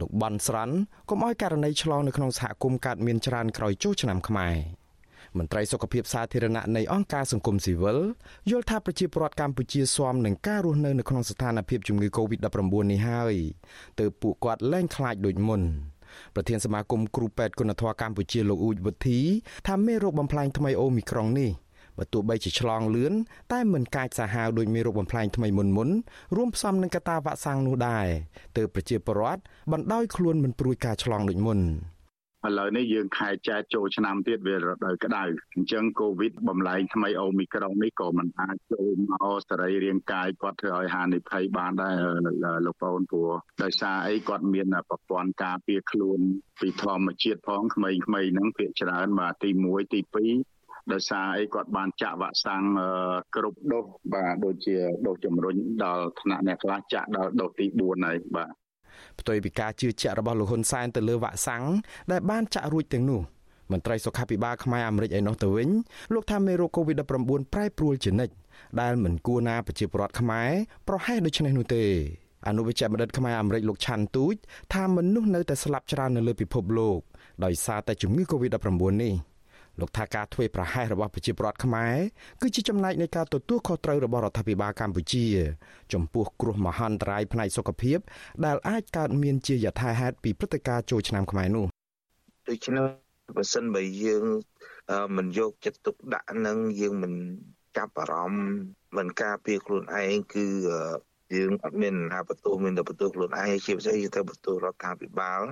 [0.00, 0.74] លោកបនស្រាន់
[1.08, 4.54] កុំឲ្យករណីឆ្លងនៅក្នុងសហគមន៍កើតមានច្រើនក្រោយចូលឆ្នាំខ្មែរ
[5.38, 7.98] មន្ត្រីសុខភាពសាធារណៈនៃអង្គការសង្គមស៊ីវិល
[8.50, 12.58] យល់ថាប្រជាពលរដ្ឋកម្ពុជាស៊ាំនឹងការរស់នៅនៅក្នុងស្ថានភាពជំងឺ Covid-19
[12.92, 13.34] នេះហើយ
[14.00, 15.62] ទើបពួកគាត់លែងខ្លាចដូចមុន។
[16.34, 19.20] ប្រធានសមាគមគ្រូពេទ្យគុណធម៌កម្ពុជាលោកអ៊ូចវុធី
[19.66, 21.50] ថាមេរោគបំផ្លាញថ្មីអូមីក្រុងនេះ
[21.98, 23.12] បើទោះបីជាឆ្លងលឿន
[23.52, 25.88] តែមិនកាចសាហាវដោយមេរោគបំផ្លាញថ្មីមុនមុន
[26.36, 28.06] រួមផ្សំនឹងកត្តាវ៉ាក់សាំងនោះដែរ
[28.56, 29.40] ទើបប្រជាពលរដ្ឋ
[29.72, 31.60] បណ្ដោយខ្លួនមិនព្រួយការឆ្លងដូចមុន
[32.46, 35.22] ឥឡូវនេះយើងខែចែកចូលឆ្នាំទៀតវារដូវក្តៅ
[35.54, 41.96] អញ្ចឹងកូវីដបំលែងថ្មីអូមីក្រុងនេះក៏មិនអាចចូលមកសរីរាង្គកាយគាត់ធ្វើឲ្យហានិភ័យបានដែរ
[42.66, 43.32] លោកប្អូនព្រោះ
[43.62, 46.20] ដោយសារអីគាត់មានប្រព័ន្ធការពារខ្លួន
[46.60, 50.00] ពីធម្មជាតិផងក្មេងៗហ្នឹងភាគច្រើនបាទទី1ទី
[50.46, 52.64] 2ដោយសារអីគាត់បានចាក់វ៉ាក់សាំង
[53.36, 54.76] គ្រប់ដូសបាទដូចជា
[55.06, 58.52] ដូសជំរុញដល់ថ្នាក់អ្នកខ្លះចាក់ដល់ដូសទី4ហើយបាទ
[59.20, 61.64] ផ្ទុយពីការជឿជាក់របស់លោកហ៊ុនសែនទៅលើវ៉ាក់សាំង
[62.12, 63.20] ដែលបានចាក់រួចទាំងនោះ
[63.72, 65.68] មន្ត្រីសុខាភិបាលខ្មែរអាមេរិកឯណោះទៅវិញ
[66.14, 68.34] លោកថាមេរោគ COVID-19 ប្រែប្រួលជានិច្ច
[68.80, 70.50] ដែលមិនគួរណាប្រជាពលរដ្ឋខ្មែរ
[70.88, 71.84] ប្រហែលដូច្នេះនោះទេ
[72.48, 74.34] អនុវិជ្ជបណ្ឌិតខ្មែរអាមេរិកលោកឆាន់ទូច
[74.74, 76.98] ថាមនុស្សនៅតែស្លាប់ច្រើននៅលើពិភពលោក
[77.44, 79.14] ដោយសារតែជំងឺ Covid-19 នេះ។
[79.80, 81.96] លោកថាការធ្វើប្រហែសរបស់ប្រជាពលរដ្ឋខ្មែរ
[82.40, 85.24] គឺជាចំណែកនៃការទទួលខុសត្រូវរបស់រដ្ឋាភិបាលកម្ពុជា
[85.92, 87.98] ចំពោះគ្រោះមហន្តរាយផ្នែកសុខភាព
[88.44, 91.66] ដែលអាចកើតមានជាយថាហេតុពីព្រឹត្តិការណ៍ចូលឆ្នាំខ្មែរនោះ
[92.48, 92.84] ដូច្នេះ
[93.36, 94.24] បើសិនបើយើង
[95.16, 97.12] មិនយកចិត្តទុកដាក់នឹងយើងមិន
[97.76, 98.46] ចាប់អារម្មណ៍
[98.96, 100.46] មិនការពារខ្លួនឯងគឺ
[101.34, 105.42] យើងអត់មានណាបន្ទោសមានតែបន្ទោសខ្លួនឯងជាពិសេសទៅបន្ទោសរដ្ឋាភិបាល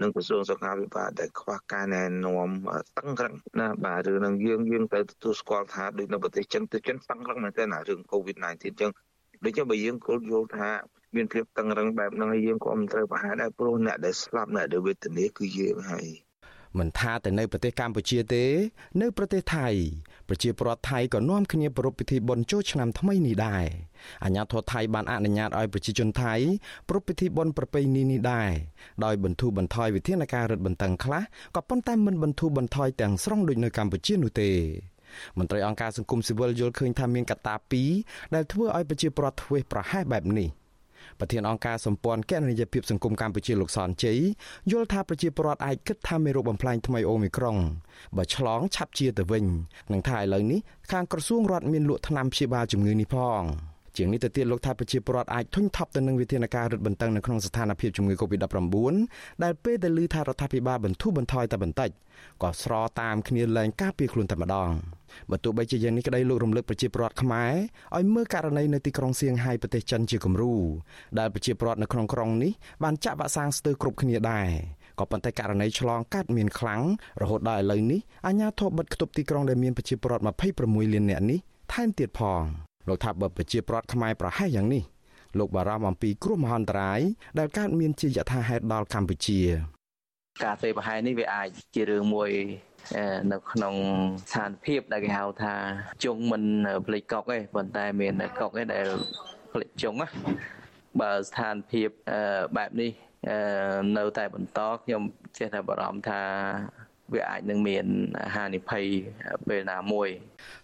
[0.00, 2.50] និងក្រសួងសុខាភិបាលដែលខ្វះការណែនាំ
[2.98, 8.90] តឹងរឹងណាបាទរឿងនឹងយើងយើងត្រូវទទួលស្គាល់ថាដូចនៅប្រទេសចិនទៅចិនតឹងរឹងមែនទែនរឿង COVID-19 អញ្ចឹង
[9.44, 10.70] ដូចជាបើយើងគោលយល់ថា
[11.16, 16.08] មានភាពតឹងរឹងបែបហ្នឹងហើយយើងក៏មិនត្រូវប្រហែលដែរព្រោះអ្នកដែលស្លាប់អ្នកដែលវេទនាគឺយើងហើយ
[16.78, 18.44] មិនថាតែនៅប្រទេសកម្ពុជាទេ
[19.00, 19.68] នៅប្រទេសថៃ
[20.28, 23.66] ប្រជាពលរដ្ឋថៃក៏នាំគ្នាប្រារព្ធពិធីបុណ្យចូលឆ្នាំថ្មីនេះដែរ
[24.24, 26.34] អាញាធរថៃបានអនុញ្ញាតឲ្យប្រជាជនថៃ
[26.88, 28.50] ប្រារព្ធពិធីបុណ្យប្រពៃណីនេះដែរ
[29.04, 31.22] ដោយបន្ធូរបន្ថយវិធានការរឹតបន្តឹងខ្លះ
[31.56, 34.50] ក៏ប៉ុន្តែមិនបន្ធូរបន្ថយទាំងស្រុងដូចនៅកម្ពុជានោះទេ
[35.38, 37.90] មន្ត្រីអង្គការសង្គមស៊ីវិលយល់ឃើញថាមានកត្តាពីរ
[38.34, 40.48] ដែលធ្វើឲ្យប្រជាពលរដ្ឋធ្វេសប្រហែសបែបនេះ
[41.20, 44.18] ប្រធានអង្គការសម្ព័ន្ធគណនេយ្យភាពសង្គមកម្ពុជាលោកសនជ័យ
[44.70, 47.56] យល់ថាប្រជាពលរដ្ឋអាចគិតថាមេរោគបំផ្លាញថ្មីអូមីក្រុង
[48.16, 49.44] បើឆ្លងឆាប់ជាទៅវិញ
[49.92, 50.60] នឹងថាឥឡូវនេះ
[50.92, 53.42] ខាងក្រសួងរដ្ឋមានលក់ថ្នាំព្យាបាលជំងឺនេះផង
[54.00, 58.94] ជាងនេះទៅទៀតលោកថាប្រជាពលរដ្ឋអាចធុញថប់ទៅនឹងវិធានការរឹតបន្តឹងនៅក្នុងស្ថានភាពជំងឺ Covid-19
[59.44, 61.90] ដែលពេលដែលឮថារដ្ឋាភិបាលបន្ធូរបន្ថយតែបន្តិច
[62.42, 64.70] ក៏ស្របតាមគ្នាលែងការពារខ្លួនតែម្ដង
[65.30, 67.52] បើទោះបីជាយ៉ាងនេះក្តីលោករំលឹកប្រជាពលរដ្ឋខ្មែរ
[67.96, 70.54] ឲ្យមើលករណីនៅទីក្រុងសៀងហៃប្រទេសចិនជាគំរូ
[71.18, 74.48] ដែលប្រជាពលរដ្ឋនៅក្នុងក្រុងនេះបានចាក់វ៉ាក់សាំងស្ទើរគ្រប់គ្នាដែរ
[74.98, 76.82] ក៏ប៉ុន្តែករណីឆ្លងកាត់មានខ្លាំង
[77.22, 80.24] រហូតដល់ឥឡូវនេះអាជ្ញាធរបិទគប់ទីក្រុងដែលមានប្រជាពលរដ្ឋ
[80.58, 81.38] 26លាននាក់នេះ
[81.72, 84.84] ថែមទៀតផង លោកថាបើប្រជាពលរដ្ឋខ្មែរប្រហែលយ៉ាងនេះ
[85.38, 87.00] លោកបារម្ភអំពីគ្រោះមហន្តរាយ
[87.38, 89.40] ដែលកើតមានជាយថាហេតុដល់កម្ពុជា
[90.44, 92.30] ការទេប្រហែលនេះវាអាចជារឿងមួយ
[93.32, 93.74] នៅក្នុង
[94.30, 95.54] ស្ថានភាពដែលគេហៅថា
[96.04, 96.42] ជុងមិន
[96.86, 98.86] ផ្លេចកុកទេប៉ុន្តែមានកុកទេដែល
[99.52, 100.08] ផ្លេចជុងណា
[101.00, 101.88] បើស្ថានភាព
[102.56, 102.90] បែបនេះ
[103.98, 105.02] នៅតែបន្តខ្ញុំ
[105.38, 106.20] ចេះតែបារម្ភថា
[107.14, 107.84] វាអាចនឹងមាន
[108.34, 108.84] ហានិភ័យ
[109.48, 110.08] ពេលណាមួយ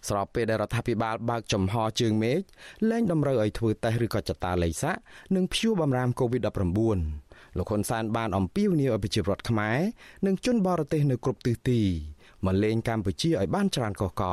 [0.07, 2.39] ស្របពេលដែលរដ្ឋាភិបាលបើកចំហជើងមេឃ
[2.89, 4.91] លែងតម្រូវឲ្យធ្វើតេស្តឬក៏ចតាឡៃសា
[5.35, 6.99] និងព្យាបំរាម COVID-19
[7.57, 9.77] លោកហ៊ុនសែនបានអំពាវនាវឲ្យប្រជាពលរដ្ឋខ្មែរ
[10.25, 11.81] និងជនបរទេសនៅគ្រប់ទិសទី
[12.45, 14.23] មកលេងកម្ពុជាឲ្យបានច្រើនកកក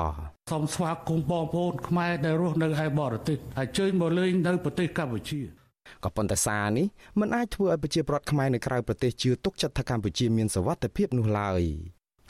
[0.50, 5.40] សូមស្វាគមន៍បងប្អូនខ្មែរដែលរស់នៅឯបរទេសហើយជួយមកលេងនៅប្រទេសកម្ពុជា
[6.04, 6.86] ក៏ប៉ុន្តែសារនេះ
[7.20, 11.62] មិនអាចធ្វើឲ្យប្រជាពលរដ្ឋខ្មែរនៅក្រៅប្រទេសជឿទុកចិត្តថាកម្ពុជាមានសវត្ថិភាពនោះឡើយ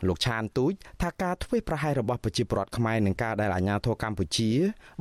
[0.09, 0.73] លោកឆានទូច
[1.03, 4.51] ថាការធ្វេសប្រហែសរបស់ប្រជាពលរដ្ឋខ្មែរនឹងការដែលអាជ្ញាធរកម្ពុជា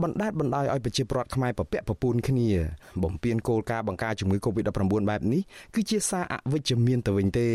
[0.04, 2.50] បណ្ដេតបណ្ដោយឲ្យប្រជាពលរដ្ឋខ្មែរពពាក់ពពូនគ្នា
[3.04, 5.42] បំពេញគោលការណ៍បង្ការជំងឺ Covid-19 បែបនេះ
[5.76, 7.50] គឺជាសារអវិជ្ជមានទៅវិញទេ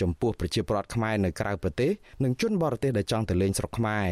[0.00, 1.90] ចំពោះប្រជាពលរដ្ឋខ្មែរនៅក្រៅប្រទេស
[2.24, 4.08] និងជនបរទេសដែលចង់ទៅលេងស្រុកខ្មែរ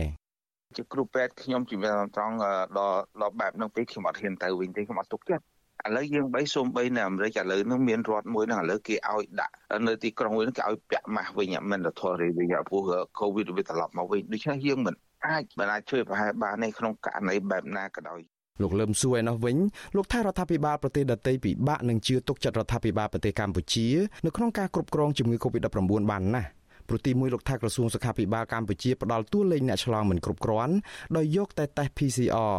[0.76, 2.34] ជាគ្រូពេទ្យខ្ញុំជំរាបត្រង់
[2.78, 5.44] ដល់ដល់បែបហ្នឹងពេកខ្ញុំអត់ហ៊ានទៅវិញទេខ្ញុំអត់ទុកចិត្ត
[5.86, 9.54] ឥឡូវយើងបីសូមបីនៅអាមេរិកឥឡូវនឹងមានរដ្ឋមួយហ្នឹងឥឡូវគេឲ្យដាក់
[9.86, 14.94] នៅទីក្រុងវិញគេឲ្យពាក់ម៉ាស់វិញមិនទៅធរវិញព្រោះកូវីដវាត្រឡប់មកវិញដូច្នេះយើងមិន
[15.26, 18.20] អាចមិនអាចជួយប្រហែលបានទេក្នុងករណីបែបណាក៏ដោយ
[18.62, 19.56] លោកលឹមសួរឯនោះវិញ
[19.96, 23.86] លោកថារដ្ឋាភិបាលប្រទេសដទៃពិបាកនឹងជឿទុកចិត្តរដ្ឋាភិបាលប្រទេសកម្ពុជា
[24.26, 26.48] នៅក្នុងការគ្រប់គ្រងជំងឺ Covid-19 បានណាស់
[26.88, 30.74] ព្រោះទីមួយលោកថាក្រសួងសុខាភិបាលកម្ពុជាផ្ដល់តួលេខអ្នកឆ្លងមិនគ្រប់គ្រាន់
[31.16, 32.56] ដោយយកតែតេស្ត PCR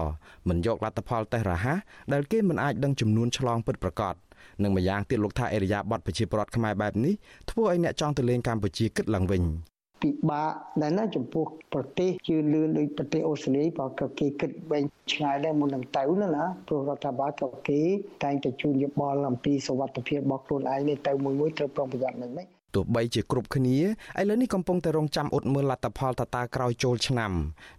[0.49, 1.79] មិនយកលទ្ធផលតេស្តរហ័ស
[2.13, 4.15] ដែលគេមិនអាចដឹងចំនួនឆ្លងពិតប្រាកដ
[4.63, 7.13] និងម្យ៉ាងទៀតលោកថាអេរយាប័តប្រជាពលរដ្ឋខ្មែរបែបនេះ
[7.49, 9.43] ធ្វើឲ្យអ្នកចង់ទៅលេងកម្ពុជាគិតឡើងវិញ
[10.03, 10.51] ពិបាក
[10.81, 17.81] ដែរណាចំពោះប្រទេសជឿនលឿនដូចប្រទេសអូស្ត្រាលីបើក៏គេគិតវែងឆ្ងាយដែរមុននឹងទៅណាណាព្រោះរដ្ឋាភិបាលក៏គេ
[18.23, 23.77] តែងតែជួយយោបល់អំពីសុវត្ថិភាពរបស់ខ្លួនឯងនេះទៅមួយមួយត្រូវប្រុងប្រយ័ត្នមិនម៉េច ទោះបីជាគ្រប់គ្នា
[24.19, 27.31] ឥឡូវនេះកំពុងតែរងចាំអ៊ុតមើលលទ្ធផលតតាក្រោយចូលឆ្នាំ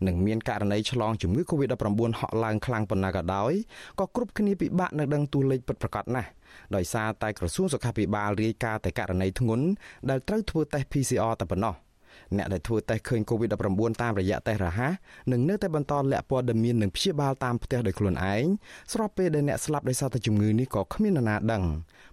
[0.07, 3.53] និងមានករណីឆ្លងជំងឺ Covid-19 ហក់ឡើងខ្លាំងប៉ុណ្ណាក៏ដោយ
[4.01, 6.29] ក៏គ្រប់គ្នាពិបាកនឹងដឹងតួលេខពិតប្រាកដណាស់
[6.77, 9.67] ដោយសារតែក្រសួងសុខាភិបាលរាយការណ៍តែករណីធ្ងន់
[10.11, 11.75] ដែលត្រូវធ្វើតេស្ត PCR តែប៉ុណ្ណោះ។
[12.37, 14.93] អ្នកដែលធ្វើតេស្តឃើញ COVID-19 តាមរយៈតេស្តរហ័ស
[15.33, 18.45] នឹងនៅតែបន្តលាក់ព័ត៌មាននិងព្យាបាលតាមផ្ទះដោយខ្លួនឯង
[18.93, 21.65] ស្របពេលដែលអ្នកស្លាប់ដោយសារតែជំងឺនេះក៏គ្មាននរណាដឹង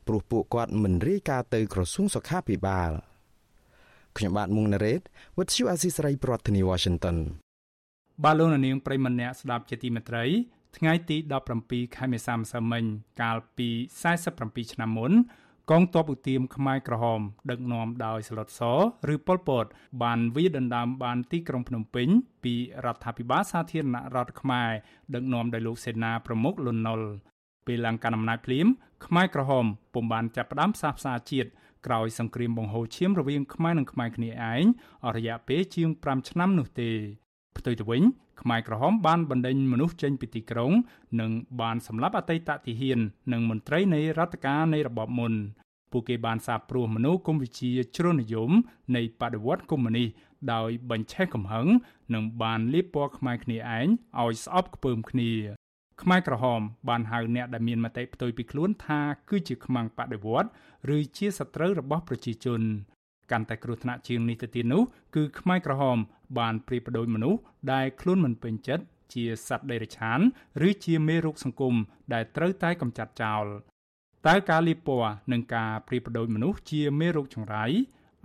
[0.08, 2.92] ព្រោះពួកគាត់មិនរាយការណ៍ទៅក្រសួងសុខាភិបាល
[4.18, 5.02] ខ្ញុំបាទមុងណារ៉េត
[5.38, 7.18] With you Azizi ប្រធានាទី Washington
[8.24, 10.26] បាទលោកនាងប្រិមម្នាក់ស្ដាប់ជាទីមេត្រី
[10.78, 11.18] ថ្ងៃទី
[11.58, 12.84] 17ខែមេសាម្សិលមិញ
[13.22, 13.70] កាលពី
[14.22, 15.12] 47ឆ្នាំមុន
[15.72, 18.62] កងទ័ពឧទាមខ្មែរក្រហម ដឹកនាំដោយសឡុតស
[19.14, 19.66] ឬប៉ុលពត
[20.04, 22.08] បានវាយដណ្ដើមបានទីក្រុងភ្នំពេញ
[22.44, 22.54] ពី
[22.86, 24.70] រដ្ឋាភិបាលសាធារណរដ្ឋខ្មែរ
[25.14, 27.02] ដឹកនាំដោយលោកសេនាប្រមុខលន់ណុល
[27.68, 28.68] ពេលឡើងកាន់អំណាចភ្លាម
[29.06, 31.50] ខ្មែរក្រហមពុំបានចាប់ផ្ដើមផ្សះផ្សាជាតិ
[31.86, 34.66] ក្រោយសង្គ្រាមបង្ហូរឈាមរវាងខ្មែរនិងខ្មែរគ្នាឯង
[35.06, 36.92] អស់រយៈពេលជាង5ឆ្នាំនោះទេ
[37.60, 38.04] ផ្ទុយទៅវិញ
[38.42, 40.72] ខ្មែរក្រហមបានបណ្ដេញមនុស្សចេញពីទីក្រុង
[41.20, 41.32] និង
[41.62, 43.00] បានសម្លាប់អតីតទាហាន
[43.32, 45.34] និងមន្ត្រីនៃរដ្ឋការនៃរបបមុន
[45.92, 48.52] ពួកគេបានសាបព្រោះមនោគមវិជ្ជាជ្រុលនិយម
[48.96, 50.10] នៃបដិវត្តកុម្មុយនីស
[50.54, 51.68] ដោយបញ្ឆេះកំហឹង
[52.14, 53.88] និងបានលាបពណ៌ខ្មែរគ្នាឯង
[54.22, 55.32] ឲ្យស្អប់ខ្ពើមគ្នា
[56.02, 60.50] ខ្មែរក្រហមបានហៅអ្នកដែលមានមតិផ្ទុយពីខ្លួនថាគឺជាខ្មាំងបដិវត្ត
[60.96, 62.62] ឬជាសត្រូវរបស់ប្រជាជន
[63.32, 64.84] កាន់តែគ្រោះថ្នាក់ជាងនេះទៅទៀតនោះ
[65.16, 65.98] គឺខ្មែរក្រហម
[66.40, 67.40] បានព្រៀបបដូចមនុស្ស
[67.74, 70.20] ដែលខ្លួនមិនពេញចិត្តជាសត្វដេរឆាន
[70.68, 71.76] ឬជាមេរោគសង្គម
[72.14, 73.46] ដែលត្រូវតែកម្ចាត់ចោល
[74.28, 77.66] តើការលាបពណ៌និងការព្រីបដូរមនុស្សជាមេរោគចង្រៃ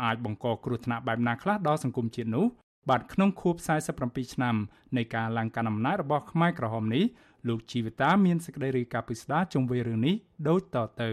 [0.05, 2.47] អាចបង្កគ្រោះថ្នាក់បែបណាខ្លះដល់សង្គមជាតិនោះ
[2.91, 3.57] បាទក្នុងខួប
[3.95, 4.57] 47ឆ្នាំ
[4.97, 7.05] នៃការឡើងកាន់អំណាចរបស់ខ្មែរក្រហមនេះ
[7.49, 10.15] លោកជីវិតាមានសេចក្តីរាយការណ៍ពិស្ដារជុំវិញរឿងនេះ
[10.49, 11.11] ដូចតទៅ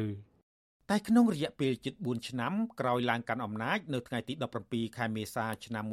[0.90, 4.34] តែក្នុងរយៈពេលជិត4ឆ្នាំក្រោយឡើងកាន់អំណាចនៅថ្ងៃទី
[4.66, 5.84] 17ខែមេសាឆ្នាំ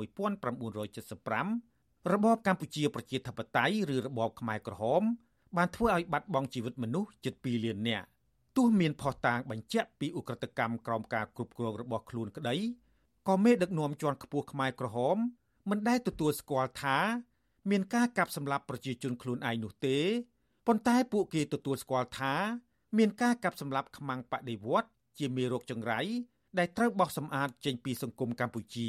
[0.76, 5.02] 1975របបកម្ពុជាប្រជាធិបតេយ្យឬរបបខ្មែរក្រហម
[5.56, 8.06] បានធ្វើឲ្យបាត់បង់ជីវិតមនុស្សជិត2លាននាក់
[8.56, 12.56] ទោះមានផុសតាងបញ្ជាក់ពីឧក្រិដ្ឋកម្មក្រោមការគ្រប់គ្រងរបស់ខ្លួនក្តី
[13.28, 15.16] ក៏មេដឹកនាំជាន់ខ្ពស់ខ្មែរក្រហម
[15.70, 16.98] មិនដែលទទួលស្គាល់ថា
[17.70, 19.98] មានការកាប់សម្លាប់ប្រជាជនខ្លួនឯងនោះទេ
[20.66, 22.34] ប៉ុន្តែពួកគេទទួលស្គាល់ថា
[22.96, 24.88] មានការកាប់សម្លាប់ខ្មាំងបដិវត្ត
[25.18, 26.00] ជាមេរោគចង្រៃ
[26.58, 28.88] ដែលត្រូវបោះសម្អាតចេញពីសង្គមកម្ពុជា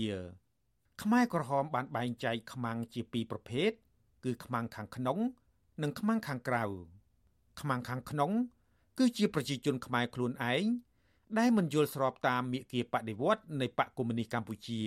[1.02, 3.72] ខ្មែរក្រហមបានបែងចែកខ្មាំងជាពីរប្រភេទ
[4.24, 5.18] គឺខ្មាំងខាងក្នុង
[5.82, 6.64] និងខ្មាំងខាងក្រៅ
[7.62, 8.32] ខ្មាំងខាងក្នុង
[8.98, 10.66] គឺជាប្រជាជនខ្មែរខ្លួនឯង
[11.40, 14.82] ដែលមិនយល់ស្របតាមមាគ៌ាបដិវត្តនៃបកកុម្មុយនីសកម្ពុជា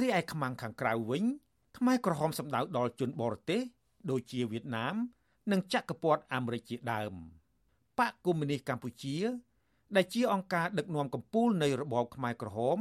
[0.00, 1.24] រីឯខ្មាំងខាងក្រៅវិញ
[1.78, 3.60] ខ្មែរក្រហមសម្ដៅដល់ជនបរទេស
[4.10, 4.94] ដូចជាវៀតណាម
[5.52, 7.14] និងចក្រពត្តិអាមេរិកជាដើម
[7.98, 9.18] បកកុម្មុយនីសកម្ពុជា
[9.96, 12.78] ដែលជាអង្គការដឹកនាំកម្ពុជានៃរបបខ្មែរក្រហម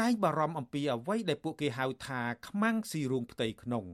[0.00, 3.84] តែងបារម្ភអំពីអ្វីដែលពួកគេហៅថាខ្មាំងស៊ីរូងផ្ទៃក្នុង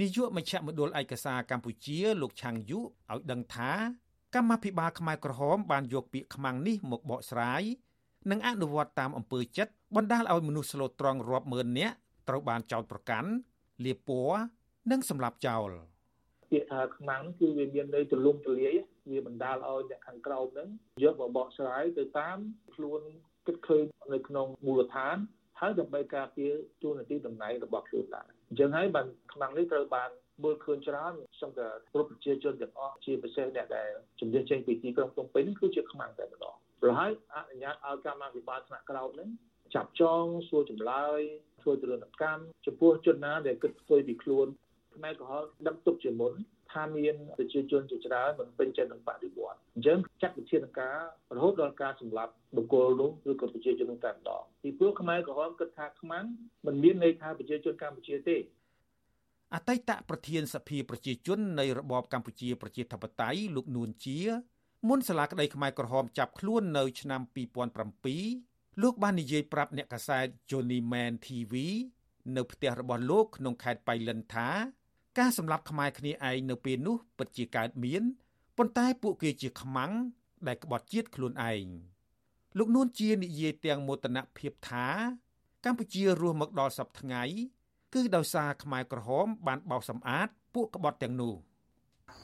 [0.00, 3.72] នាយកមជ្ឈមណ្ឌលឯកសារកម្ពុជាលោកឆាំងយុឲ្យដឹងថា
[4.34, 7.62] កម្មាភិបាលខ្មែរក្រហមបានយកពាក្យខ្មាំងនេះមកបកស្រាយ
[8.30, 11.94] និងអនុវត្តតាមអំពើចិត្តបណ្ដាលឲ្យមនុស្សស្លូតត្រង់រាប់ម៉ឺននាក់
[12.28, 13.30] ត្រូវបានចោទប្រកាន់
[13.84, 14.40] លាបពណ៌
[14.90, 15.70] និងសម្លាប់ចោល
[16.50, 18.74] ពាក្យថាខ្មាំងគឺវាមានន័យទូលំទូលាយ
[19.10, 20.68] វាបណ្ដាលឲ្យអ្នកខាងក្រោមហ្នឹង
[21.04, 22.38] យកមកបកស្រាយទៅតាម
[22.74, 23.00] ខ្លួន
[23.46, 23.84] គិតឃើញ
[24.14, 25.16] នៅក្នុងមូលដ្ឋាន
[25.60, 30.10] ហើយដើម្បីការពារទូនាទីតំណែងរបស់ខ្លួនដែរអញ្ចឹងហើយបានខ្មាំងនេះត្រូវបាន
[30.44, 33.90] មើលឃើញច្រើនខ្ញុំក៏គ្រប់ប្រជាជនទាំងអស់ជាពិសេសអ្នកដែល
[34.20, 39.28] ជំនឿចេញពីទីក្រុងភ្នំពេញគឺជាខ្មាំងតែម្ដងព្រោះហើយអនុញ្ញាតឲ្យកម្មាភិបាលថ្នាក់ក្រោមនឹង
[39.74, 41.20] ចាប់ចងសួរចម្លើយ
[41.62, 44.46] ធ្វើទរណកម្មចំពោះជនណាដែលគិតផ្ទុយពីខ្លួន
[44.96, 46.32] ខ្មែរក្រហមដឹកទុកជាមុន
[46.72, 50.98] ថាមានប្រជាជនជាច្រើនមិនពេញចិត្តនឹងបដិវត្តអញ្ចឹងចាត់វិធានការ
[51.36, 56.24] រហូតដល់ការសម្លាប់បុគ្គលនោះឬក៏ប្រជាជននោះតែម្ដងពីព្រោះខ្មែរក្រហមគិតថាខ្មាំង
[56.66, 58.36] មិនមានន័យថាប្រជាជនកម្ពុជាទេ
[59.54, 64.18] អតីតប្រធានសភាប្រជាជននៃរបបកម្ពុជាប្រជាធិបតេយ្យលោកនួនជា
[64.88, 67.20] មុនសាលាក្តីខ្មែរក្រហមចាប់ខ្លួននៅឆ្នាំ
[68.02, 71.54] 2007លោកបាននិយាយប្រាប់អ្នកកាសែត Johnny Man TV
[72.36, 74.48] នៅផ្ទះរបស់លោកក្នុងខេត្តបៃលិនថា
[75.18, 78.02] ការសម្លាប់ខ្មែរគ្នាឯងនៅពេលនោះពិតជាកើតមាន
[78.56, 79.92] ប៉ុន្តែពួកគេជាខ្មាំង
[80.46, 81.66] ដែលក្បត់ជាតិខ្លួនឯង
[82.58, 84.86] លោកនួនជានិយាយទាំងមោទនភាពថា
[85.64, 87.22] កម្ពុជារស់មកដល់សពថ្ងៃ
[87.94, 91.34] គឺដោយសារខ្មែរក្រហម បានបោសសម្អាតពួកក្បត់ទាំងនោះ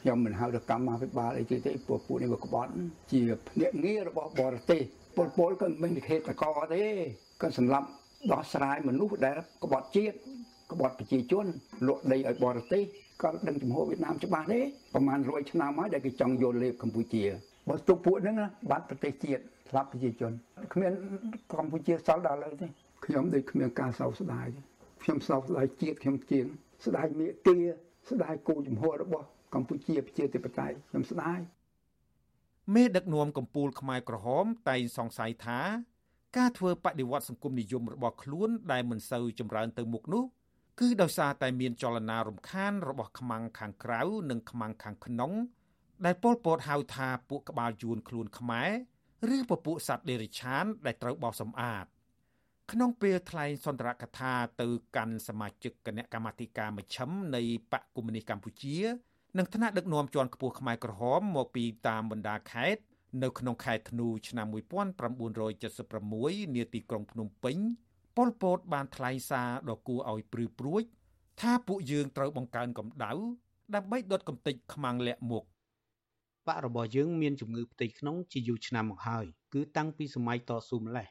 [0.01, 2.71] ខ្ញុំមិនហៅទៅកម្មាភិបាលអីទេទេពួកពួកនេះវាក្បត់
[3.13, 4.83] ជាភ្នាក់ងាររបស់បរទេស
[5.17, 6.85] ពលពលក៏មិនមានហេតុតកទេ
[7.43, 7.87] ក៏សម្រាប់
[8.33, 10.17] ដោះស្រាយមនុស្សដែលក្បត់ជាតិ
[10.73, 11.47] ក្បត់ប្រជាជន
[11.89, 12.83] លក់ដីឲ្យបរទេស
[13.23, 14.61] ក៏ដឹងចំហវៀតណាមច្បាស់ទេ
[14.95, 17.25] ប្រហែល100ឆ្នាំហើយដែលគេចង់យកលេបកម្ពុជា
[17.69, 18.37] បើទុកពួកហ្នឹង
[18.71, 20.33] បាត់ប្រទេសជាតិស្លាប់ប្រជាជន
[20.73, 20.93] គ្មាន
[21.53, 22.67] កម្ពុជាសល់ដល់ឥឡូវទេ
[23.05, 24.61] ខ្ញុំដូចគ្មានការសោកស្ដាយទេ
[25.03, 26.47] ខ្ញុំសោកស្ដាយជាតិខ្ញុំជាង
[26.87, 27.59] ស្ដាយមេគា
[28.11, 31.41] ស្ដាយគោចំហរបស់កម្ពុជាប្រជាធិបតេយ្យខ្ញុំស្ដាយ
[32.75, 35.61] មេដឹកនាំកម្ពុជាខ្មែរក្រហមតែងសង្ស័យថា
[36.39, 40.25] ការធ្វើបដិវត្តសង្គមនិយមរបស់ខ្លួនដែលមិនសូវចម្រើនទៅមុខនោះ
[40.81, 44.01] គឺដោយសារតែមានចលនារំខានរបស់ខ្មាំងខាងក្រៅ
[44.31, 45.33] និងខ្មាំងខាងក្នុង
[46.05, 48.71] ដែលពលពតហៅថាពួកក្បាលយួនខ្លួនខ្មែរ
[49.37, 51.85] ឬពពួកសត្វដេរិឆាន ដែលត្រូវបោសសម្អាត
[52.73, 54.67] ក្នុងពេលថ្លែងសន្ទរកថាទៅ
[54.97, 57.43] កាន់សមាជិកគណៈកម្មាធិការមជ្ឈិមនៃ
[57.73, 58.77] បកកុម្មុយនីសកម្ពុជា
[59.39, 62.83] និងថ្នាក់ដឹកនាំជាន់ខ្ពស់ខ្មែរក្រហមមកពីតាមបណ្ដាខេត្ត
[63.23, 67.57] នៅក្នុងខែធ្នូឆ្នាំ1976នាទីក្រុងភ្នំពេញ
[68.17, 70.83] ប៉ុលពតបានថ្លែងសារដ៏គួរឲ្យព្រឺព្រួច
[71.41, 73.13] ថាពួកយើងត្រូវបង្កើនកម្ដៅ
[73.75, 75.45] ដើម្បីដុតកំទេចខ្មាំងលាក់មុខ
[76.47, 81.07] បករបស់យើងមានជំងឺផ្ទៃក្នុងជាយូរឆ្នាំមកហើយគឺតាំងពីសម័យតស៊ូម្លេះ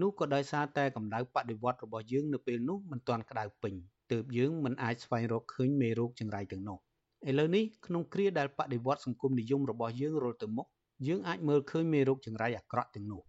[0.00, 3.74] នោះក៏ដោយសារតែកម្ដៅបដិវត្តរបស់យើងនៅពេលនោះមិនទាន់ក្តៅពេញ
[4.12, 6.78] ទើបយើងមិនអាចស្វែងរកឃើញមេរោគចង្រៃទាំងនោះ
[7.28, 10.66] ឥឡូវនេះក្នុងគ្រាដែលបដិវត្តសង្គមនិយមរបស់យើងរលទៅមុខ
[11.06, 13.20] យើងអាចមើលឃើញមេរោគចង្រៃអាក្រក់ទាំងនោះ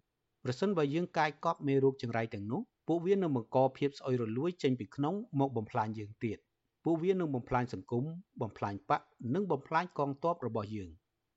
[0.44, 6.38] ប្រសិនបើយើងកាយកប់មេរោគចង្រៃទាំងនោះ ពួកវានឹងបង្កភាពស្អុយរលួយចេញពីក្នុងមកបំផ្លាញយើងទៀត
[6.84, 8.04] ពួកវានឹងបំផ្លាញសង្គម
[8.42, 9.00] បំផ្លាញបក
[9.34, 10.90] និងបំផ្លាញកងទ័ពរបស់យើង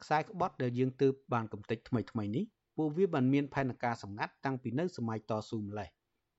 [0.04, 2.43] ខ្សែក្បត់ដែលយើងទើបបានកំទេចថ្មីថ្មីនេះ
[2.78, 5.89] ពួកវាបានមានផែនការសម្ងាត់តាំងពីនៅសម័យតស៊ូម្លេះ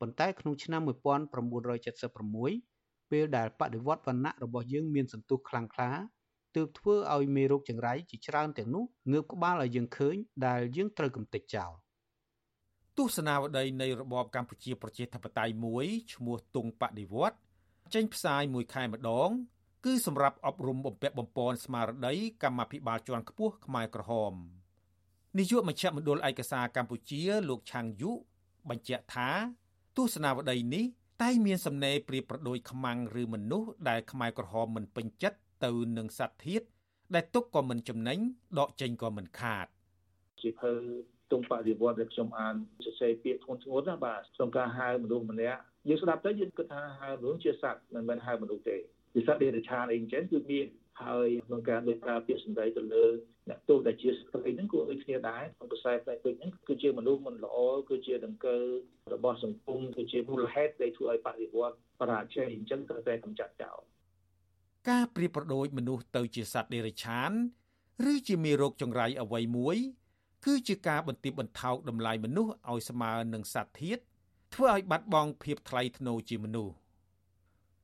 [0.01, 5.91] ប៉ុន្តែក្នុងឆ្នាំ1976ពេលដែលបដិវត្តវណ្ណៈរបស់យើងមានសន្ទុះខ្លាំងក្លា
[6.57, 11.73] ទើបធ្វើឲ្យមេរោគចង្រៃជាច្រើនទាំងនោះងើបក្បាលឲ្យយើងឃើញដែលយើងត្រូវកំទេចចោល
[12.99, 17.37] ទស្សនាវដ្តីនៃរបបកម្ពុជាប្រជាធិបតេយ្យមួយឈ្មោះទុងបដិវត្ត
[17.95, 19.31] ចេញផ្សាយមួយខែម្ដង
[19.85, 24.33] គឺសម្រាប់អប់រំបំពាក់បំពន់ស្មារតីកម្មាភិបាលជាន់ខ្ពស់ខ្មែរក្រហម
[25.39, 28.13] នាយកមជ្ឈមណ្ឌលឯកសារកម្ពុជា លោកឆាងយុ
[28.69, 29.31] បញ្ជាក់ថា
[29.97, 30.85] ទស្សនាវដ្តីនេះ
[31.23, 36.63] តែមានសំណេរប្រៀបប្រដូចខ្មាំងឬមនុស្សដែលខ្មែរក្រហមមិនពេញចិត្តទៅនឹងសត្វធាត
[37.15, 38.19] ដែលទុកក៏មិនចំណេញ
[38.59, 39.67] ដកចេញក៏មិនខាត
[40.41, 40.73] ជាភើ
[41.33, 42.55] ទុំបដិវត្តដែលខ្ញុំអាន
[42.85, 48.77] សរសេរពាក្យធ្ងន់ធ្ងរណាបាទក្នុងការហៅមនុស្សម្នាក់យើងស្ដាប់ទៅយើងគិតថាហៅមនុស្សជាសត្វមិនមែនហៅមនុស្សទេ
[49.15, 50.67] ជាសត្វដេរឆានអីចឹងគឺមាន
[51.03, 53.07] ហើយក្នុងការលើកប្រើពាក្យសម្ដីទៅលើ
[53.49, 57.57] អ្នកទោសដែលជាស្ត្រីហ្នឹងគួរឲ្យគ្នាដែរក្នុងខ្សែផ្នែកពេកហ្នឹងគឺជាមនុស្សមិនល្អ
[57.91, 58.59] គឺជាដង្កើ
[59.15, 63.81] របស់សង្គមគឺជាមូលហេតុដែលធ្វើឲ្យបដិវត្តបរាជ័យអញ្ចឹងត្រូវតែកម្ចាត់ចោល
[64.91, 67.33] ការប្រៀបប្រដូចមនុស្សទៅជាសត្វដេរឆាន
[68.13, 69.77] ឬជាមេរោគចង្រៃអ្វីមួយ
[70.45, 73.99] គឺជាការបន្ទាបបន្ថោកតម្លៃមនុស្សឲ្យស្មើនឹងសត្វធាត
[74.55, 76.75] ធ្វើឲ្យបាត់បង់ភាពថ្លៃថ្នូរជាមនុស្ស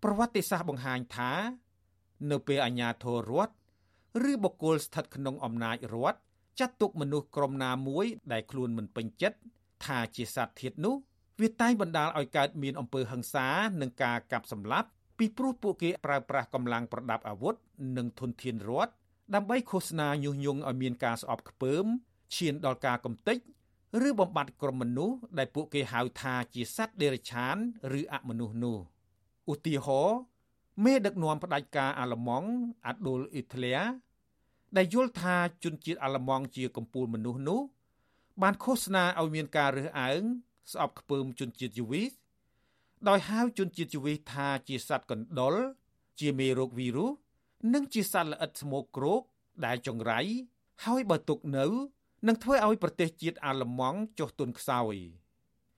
[0.03, 1.33] ប្រវត្តិសាស្ត្របង្ហាញថា
[2.31, 3.55] នៅពេលអាជ្ញាធររដ្ឋ
[4.31, 6.19] ឬបុគ្គលស្ថិតក្នុងអំណាចរដ្ឋ
[6.61, 9.39] ចាត់ទុកមនុស្សក្រុមណាមួយដែលខ្លួនមិនពេញចិត្ត
[9.85, 10.95] ថាជាសត្វធាតនោះ
[11.41, 13.49] វាតែងបណ្ដាលឲ្យកើតមានអំពើហិង្សា
[13.81, 14.89] និងការកាប់សម្លាប់
[15.19, 17.55] ពីព្រោះពួកគេប្រើប្រាស់កម្លាំងប្រដាប់អាវុធ
[17.97, 18.93] និងធនធានរដ្ឋ
[19.35, 21.87] ដើម្បីឃោសនាញុះញង់ឲ្យមានការស្អប់ខ្ពើម
[22.35, 23.39] ឈានដល់ការកំទេច
[24.09, 27.57] ឬបំបត្តិក្រុមមនុស្សដែលពួកគេហៅថាជាសត្វដេរឆាន
[27.99, 28.79] ឬអមនុស្សនោះ
[29.53, 30.19] ឧទាហរណ៍
[30.85, 32.49] មេដឹកនាំផ្ដាច់ការអាល្លឺម៉ង់
[32.87, 33.77] អាដូលអ៊ីត្លៀ
[34.77, 37.61] ដែលយល់ថាជនជាតិអាល្លឺម៉ង់ជាកំពូលមនុស្សនោះ
[38.43, 40.23] បានឃោសនាឲ្យមានការរើសអើង
[40.73, 42.13] ស្អប់ខ្ពើមជនជាតិយូវីស
[43.09, 45.55] ដោយហៅជនជាតិយូវីសថាជាសត្វកណ្ដុរ
[46.21, 47.11] ជាមេរោគវីរុស
[47.75, 49.23] និងជាសត្វល្អិតស្មោកគ្រោក
[49.65, 50.21] ដែលចង្រៃ
[50.85, 51.67] ហើយបើទុកនៅ
[52.27, 54.95] នឹងធ្វើឲ្យប្រទេសជាតិអាល្លឺម៉ង់ចុះទុនខ្សោយ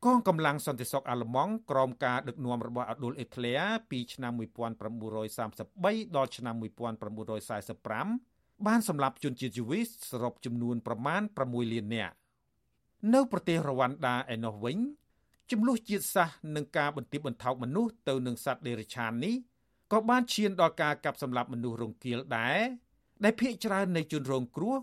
[0.05, 3.55] កងកម្លាំងសន្តិសុខអាល្លឺម៉ង់ក្រោមការដឹកនាំរបស់អាដូលអេក្លេ
[3.91, 12.14] ពីឆ្នាំ1933ដល់ឆ្នាំ1945បានសម្លាប់ជនជាតិយូវីសសរុបចំនួនប្រមាណ6លាននាក់
[13.14, 14.78] នៅប្រទេសរវ៉ាន់ដាឯណោះវិញ
[15.51, 19.34] ចំនួនជាតិសាសន៍និងការបន្ទាបបន្ថោកមនុស្សទៅនឹងសត្វដេរឆាននេះ
[19.93, 22.59] ក៏បានឈានដល់ការកាប់សម្លាប់មនុស្សរងគាលដែរ
[23.24, 24.76] ដែលភ ieck ច្រើននៃជនរងគ្រោះ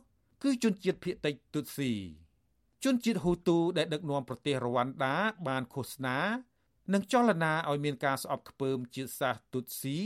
[0.44, 1.94] គឺជនជាតិភៀតតិចទុតស៊ី
[2.84, 5.18] ជនជាតិហ៊ូទូដែលដឹកនាំប្រទេសរវ៉ាន់ដា
[5.48, 6.18] បានឃោសនា
[6.94, 9.98] និងចលនាឲ្យមានការស្អប់ខ្ពើមជាតិសាសន៍ទុតស៊ី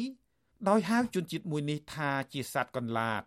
[0.69, 3.23] ដោយហៅជនជាតិមួយនេះថាជាសត្វកន្លាត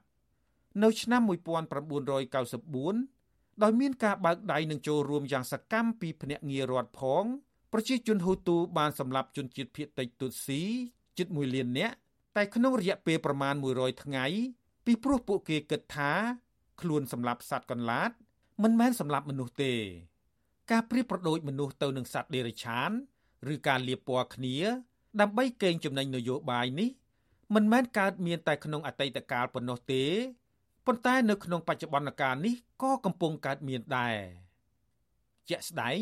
[0.83, 7.25] នៅឆ្នាំ1994ដោយមានការបើកដៃនឹងចូលរួមយ៉ាងសកម្មពីភ្នាក់ងាររដ្ឋផង
[7.73, 10.63] ប្រជាជនហ៊ូទូបានសម្លាប់ជនជាតិភៀតតិចទុតស៊ី
[11.19, 11.95] ជិត1លាននាក់
[12.37, 14.25] តែក្នុងរយៈពេលប្រមាណ100ថ្ងៃ
[14.85, 16.13] ពីព្រោះពួកគេគិតថា
[16.81, 18.11] ខ្លួនសម្លាប់សត្វកន្លាត
[18.63, 19.75] មិនមែនសម្លាប់មនុស្សទេ
[20.71, 22.91] ការប្រៀបប្រដូចមនុស្សទៅនឹងសត្វដេរឆាន
[23.53, 24.57] ឬការលាបពណ៌គ្នា
[25.21, 26.91] ដើម្បីកេងចំណេញនយោបាយនេះ
[27.55, 30.05] មិនមែនកើតមានតែក្នុងអតីតកាលប៉ុណ្ណោះទេ
[30.87, 34.17] ប៉ុន្តែនៅក្នុងបច្ចុប្បន្នកាលនេះក៏កំពុងកើតមានដែរ
[35.49, 36.01] ជាក់ស្ដែង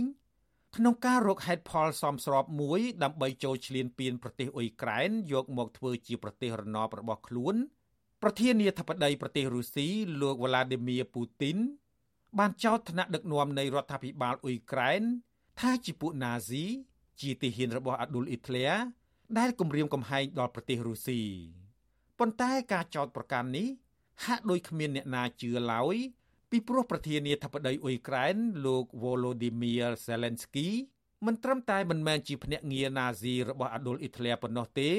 [0.77, 7.55] ក្នុងការរកហេតុផលសមស្របមួយ ដើម្បីចូលឈ្លានពានប្រទេសអ៊ុយក្រែនយកមកធ្វើជាប្រទេសរណបរបស់ខ្លួន
[8.23, 9.89] ប្រធានាធិបតីប្រទេសរុស្ស៊ី
[10.21, 11.59] លោកវ្លាឌីមៀពូទីន
[12.39, 15.03] បានចោទថ្នាក់ដឹកនាំនៃរដ្ឋាភិបាលអ៊ុយក្រែន
[15.61, 16.65] ថាជាពួកណាស៊ី
[17.21, 18.67] ជាទាហានរបស់អាឌុលអ៊ីត្លែ
[19.39, 21.21] ដែលគំរាមកំហែងដល់ប្រទេសរុស្ស៊ី
[22.19, 23.69] ប៉ុន្តែការចោទប្រកាន់នេះ
[24.25, 25.97] ហាក់ដូចគ្មានអ្នកណាជឿឡើយ
[26.51, 30.69] ពីព្រោះប្រធានាធិបតីអ៊ុយក្រែនលោក Volodymyr Zelensky
[31.27, 34.91] មិនត្រឹមតែមិនមែនជាភ្នាក់ងារណាស៊ីរបស់អាឌុលអ៊ីត្លែប៉ុណ្ណោះទេ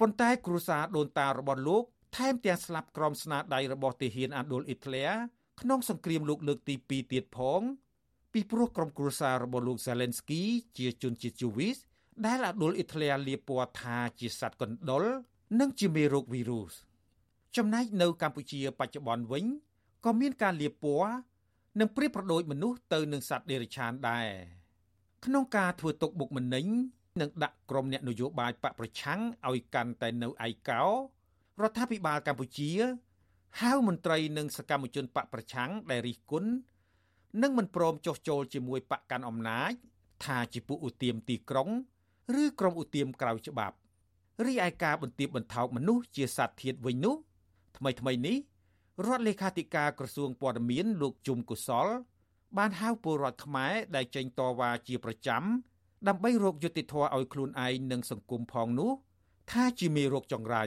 [0.00, 1.84] ប៉ុន្តែគ្រួសារដូនតារបស់លោក
[2.16, 5.06] ថែមទាំងស្លាប់ក្រោមស្នាដៃរបស់ទាហានអាឌុលអ៊ីត្លែ
[5.60, 7.60] ក្នុងសង្គ្រាមលោកលើកទី2ទៀតផង
[8.32, 10.42] ពីព្រោះក្រុមគ្រួសាររបស់លោក Zelensky
[10.78, 11.76] ជាជនជាតិយូវីស
[12.26, 15.04] ដែលអាដុលអ៊ីត្លែលាពណ៌ថាជាសត្វកណ្ដុរ
[15.60, 16.72] និងជាមេរោគវីរុស
[17.56, 19.44] ចំណែកនៅកម្ពុជាបច្ចុប្បន្នវិញ
[20.04, 21.12] ក៏មានការលាពណ៌
[21.78, 24.28] និងប្រៀបប្រដូចមនុស្សទៅនឹងសត្វដេរឆានដែរ
[25.24, 26.66] ក្នុងការធ្វើទុកបុកម្នេញ
[27.20, 30.84] និងដាក់ក្រុមអ្នកនយោបាយបកប្រឆាំងឲ្យកាន់តែនៅឯកោ
[31.62, 32.70] រដ្ឋាភិបាលកម្ពុជា
[33.60, 36.50] ហៅមន្ត្រីនិងសកម្មជនបកប្រឆាំងដែលរិះគន់
[37.42, 39.72] និងមិនព្រមចុះចូលជាមួយបកកាន់អំណាច
[40.24, 41.68] ថាជាពួកឧទាមទីក្រុង
[42.42, 43.76] ឬក្រុមឧទាមក្រៅច្បាប់
[44.46, 47.16] រីឯការបន្ទាបបន្ថោកមនុស្សជាសត្វធាតវិញនោះ
[47.76, 48.36] ថ្មីថ្មីនេះ
[49.06, 51.86] រដ្ឋលេខាធិការក្រសួងព័ត៌មានលោកជុំកុសល
[52.56, 55.42] បានហៅពលរដ្ឋខ្មែរដែលចេញតវ៉ាជាប្រចាំ
[56.08, 58.90] ដើម្បីរកយុត្តិធម៌ឲ្យខ្លួនឯងនិងសង្គមផងនោះ
[59.50, 60.64] ថាជាមេរោគចង្រៃ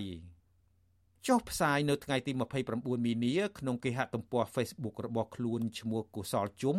[1.27, 2.31] ចុះផ្សាយនៅថ្ងៃទី
[2.69, 6.77] 29មីនាក្នុងគេហទំព័រ Facebook របស់ខ្លួនឈ្មោះកុសលជុំ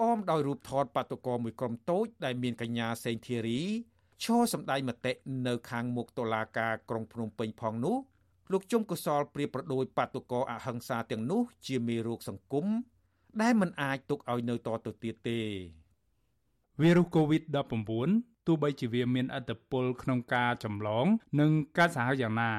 [0.00, 3.60] អមដោយរូបថតបាតុករមួយក្រុមតូចដែលមានកញ្ញាសេងធីរី
[4.24, 5.12] ឈរសម្ដែងមតិ
[5.46, 7.96] នៅខាងមុខតុលាការក្រុងភ្នំពេញផងនោះ
[8.52, 12.66] លោកជុំកុសលប្រៀបប្រដូចបាតុករអហិង្សាទាំងនោះជាមេរោគសង្គម
[13.42, 15.40] ដែលមិនអាចទុកឲ្យនៅតទៅទៀតទេ
[16.80, 21.06] វីរុស COVID-19 ទោះបីជាវាមានឥទ្ធិពលក្នុងការចម្លង
[21.40, 22.52] និងការសាហាវយ៉ាងណា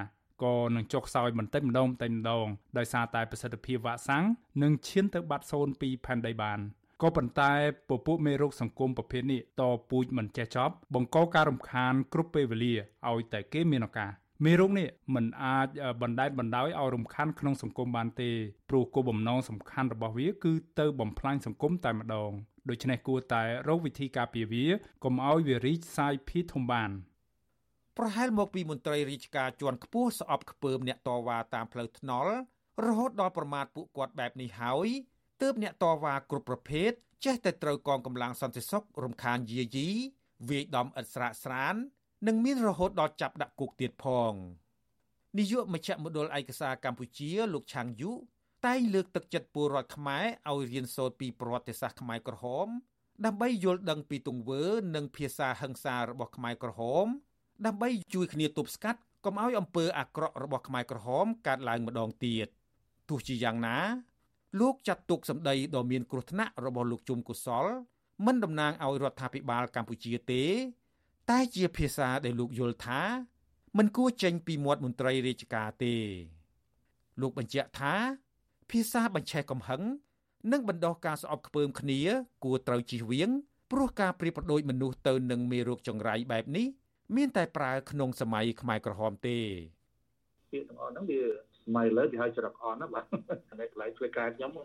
[0.44, 4.26] ក៏នឹងចុះខ្សោយបន្តិចម្ដងបន្តិចម្ដងដោយសារតែប្រសិទ្ធភាពវ៉ាក់សាំង
[4.64, 6.60] នឹងឈានទៅបាត់សូន្យពីផែនដីបាន
[7.02, 7.52] ក៏ប៉ុន្តែ
[7.90, 12.76] ពពួកមេរោគសង្គមប្រភេទនេះតពូជមិនចេះចប់បង្កការរំខានគ្រប់ពេលវេលា
[13.10, 14.12] ឲ្យតែគេមានឱកាស
[14.46, 15.68] មេរោគនេះមិនអាច
[16.02, 18.30] បណ្តែតបណ្ដោយឲ្យរំខានក្នុងសង្គមបានទេ
[18.70, 22.32] ព្រោះគោលបំណងសំខាន់របស់វាគឺទៅបំផ្លាញសង្គមតែម្ដង
[22.70, 24.66] ដូច្នេះគួរតែរកវិធីការពារវា
[25.04, 26.92] កុំឲ្យវារីកសាយភាយធំបាន
[27.98, 32.34] ប្រហែលមកពីមន្ត្រីរាជការជាន់ខ្ពស់ស្អប់ខ្ពើមអ្នកតវ៉ាតាមផ្លូវថ្នល់
[32.86, 34.88] រហូតដល់ប្រមាថពួកគាត់បែបនេះហើយ
[35.42, 36.92] ទើបអ្នកតវ៉ាគ្រប់ប្រភេទ
[37.26, 39.90] ចេះតែត្រូវកងកម្លាំងសន្តិសុខរំខានយាយី
[40.50, 41.76] វាយដំឥតស្រាកស្រាន
[42.28, 44.34] និងមានរហូតដល់ចាប់ដាក់គុកទៀតផង
[45.38, 48.12] នាយកមជ្ឈមណ្ឌលឯកសារកម្ពុជា លោកឆាងយុ
[48.66, 52.68] តែងលើកទឹកចិត្តពលរដ្ឋខ្មែរឲ្យរៀនសូត្រពីប្រវត្តិសាស្ត្រខ្មែរក្រហម
[53.26, 54.64] ដើម្បីយល់ដឹងពីទង្វើ
[54.96, 57.08] និងភាសាហិង្សារបស់ខ្មែរក្រហម
[57.66, 62.48] ដើម្បីជួយគ្នាទប់ស្កាត់កុំឲ្យអំពើអាក្រក់របស់ខ្មែរក្រហមកើតឡើងម្ដងទៀត
[63.10, 63.78] ទោះជាយ៉ាងណា
[64.60, 67.66] លោកចាត់ទុកសម្ដីដ៏មានគ្រោះថ្នាក់របស់លោកជុំកុសល
[68.26, 70.44] មិនតំណាងឲ្យរដ្ឋាភិបាលកម្ពុជាទេ
[71.30, 73.02] តែជាភាសាដែលលោកយល់ថា
[73.78, 75.96] មិនគួរចេញពីមាត់មន្ត្រីរាជការទេ
[77.22, 77.94] លោកបញ្ជាក់ថា
[78.70, 79.82] ភាសាបញ្ឆេះកំហឹង
[80.52, 82.00] និងបណ្ដោះការស្អប់ខ្ពើមគ្នា
[82.44, 83.30] គួរត្រូវជៀសវាង
[83.72, 86.68] ព្រោះការប្រៀបប្រដូចមនុស្សទៅនឹងមេរោគចង្រៃបែបនេះ
[87.18, 89.38] មានតែប្រើក្នុងសម័យខ្មែរក្រហមទេ
[90.52, 91.22] ពាក្យទាំងអស់ហ្នឹងវា
[91.64, 93.06] សម័យលើគេហៅច្រកអនណាបាទ
[93.60, 94.62] នៅកន្លែងធ្វើការខ្ញុំគេ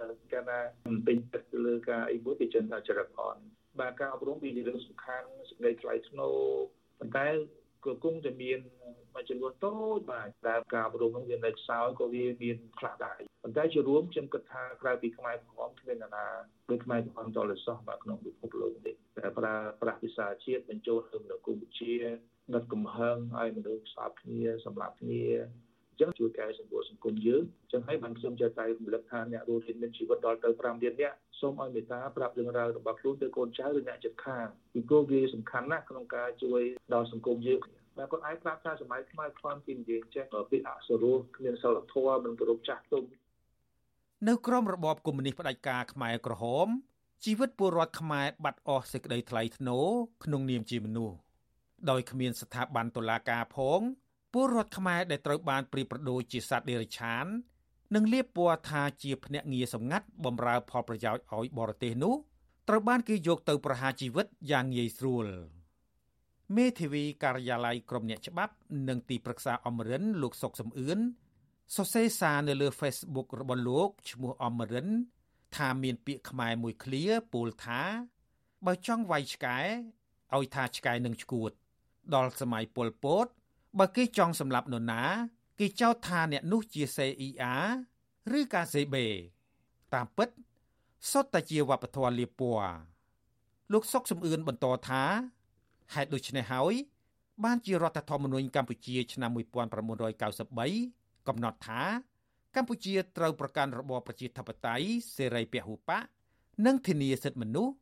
[0.49, 3.36] ថាមិនពេញចិត្តលើការអីមួយគេចិនថាច្រកអន
[3.80, 6.36] បាទការអប់រំវាជារឿងសំខាន់សេចក្តីថ្លៃថ្នូរ
[6.99, 7.26] ប៉ុន្តែ
[7.84, 8.59] ក៏គង់តែមាន
[9.14, 16.26] មួយចំនួនតូចបាទដែលការអប់រំនឹងវានៅខ្សោយក៏វាមានខ្លះដែរប៉ុន្តែជារួមខ្ញុំគិតថាក្រៅពីខ្មែរក្រហមគ្មាននរណា
[16.70, 21.92] ដូចខ្មែរក្រហមតលសោះបាទក្នុងពិភពលោកនេះតែប្រើប្រាស់ភាសាជាតិបញ្ចូលទៅនៅកម្ពុជា
[22.55, 25.24] ដុតកំហឹងឲ្យមនុស្សស្អប់គ្នាសម្លាប់គ្នា
[26.01, 27.42] ចឹងជួយកែសម្រួលសង្គមយើង
[27.72, 36.61] ចឹងហើយបានខ្ញុំចេះតែរំលឹកថាអ្នករស់រានមានជីវិតដល់ទៅ5លាននាក់សូមឲ្យមេត្តាប្រាប់រឿងរ៉ាវរបស់ខ្លួនទៅកូនចៅឬអ្នកជិតខាងពីព្រោះវាសំខាន់ណាស់ក្នុងការជួយ
[36.94, 37.61] ដល់សង្គមយើង
[37.97, 43.05] តែគាត់អាចប្រាប់ថាសម័យខ្មែរខ្វាន់ពីនិយាយចេះពីអសរោះគ្មានសិលធម៌មិនគោរពចាស់ទុំ
[44.28, 46.66] នៅក្រមរបបកុម្មុយនីសផ្ដាច់ការខ្មែរក្រហម
[47.24, 49.86] ជីវិតពលរដ្ឋខ្មែរបាត់អស់សេចក្តីថ្លៃថ្នូរ
[50.24, 51.16] ក្នុងនាមជាមនុស្ស
[51.91, 53.81] ដោយគ្មានស្ថាប័នតុលាការផង
[54.33, 57.27] ពលរដ្ឋខ្មែរដែលត្រូវបានព្រៀបប្រដូចជាសត្វដេរឆាន
[57.95, 62.14] និងលៀបពណ៌ថាជាភ្នាក់ងារសម្ងាត់បម្រើផលប្រយោជន៍ឲ្យបរទេសនោះ
[62.68, 65.27] ត្រូវបានគេយកទៅប្រហារជីវិតយ៉ាងងាយស្រួល
[66.57, 68.55] មេធាវីការិយាល័យក្រមអ្នកច្បាប់
[68.89, 70.99] និងទីប្រឹក្សាអមរិនលោកសុកសំអឿន
[71.77, 74.89] សរសេរសារនៅលើ Facebook របស់លោកឈ្មោះអមរិន
[75.57, 77.81] ថាមានពាក្យខ្មែរមួយឃ្លាពោលថា
[78.66, 79.59] បើចង់វាយឆ្កែ
[80.35, 81.53] ឲ្យថាឆ្កែនឹងឈួត
[82.14, 83.26] ដល់សម័យប៉ុលពត
[83.78, 85.02] បើគេចង់សម្លាប់នរណា
[85.61, 87.54] គេចោទថាអ្នកនោះជា CIA
[88.38, 89.07] ឬកាសេបេ
[89.94, 90.28] តាមពិត
[91.11, 92.76] សុទ្ធតែជាវប្បធម៌លៀបពណ៌
[93.72, 95.02] លោកសុកសំអឿនបន្តថា
[95.94, 96.74] ហេតុដូច្នេះហើយ
[97.44, 101.82] បានជារដ្ឋធម្មនុញ្ញកម្ពុជាឆ្នាំ1993កំណត់ថា
[102.57, 104.86] កម្ពុជាត្រូវប្រកាន់របបប្រជាធិបតេយ្យ
[105.16, 106.02] សេរីពហុបក
[106.66, 107.74] និងធានាសិទ្ធិមនុស្ស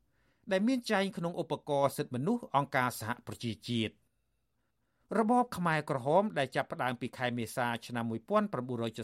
[0.52, 3.94] ដែលមានចែងក្នុងឧបករណ៍សិទ្ធិមនុស្សអង្គការសហប្រជាជាតិ
[5.18, 8.04] របបខ្មែរក្រហមដែលចាប់ផ្ដើមពីខែមេសាឆ្នាំ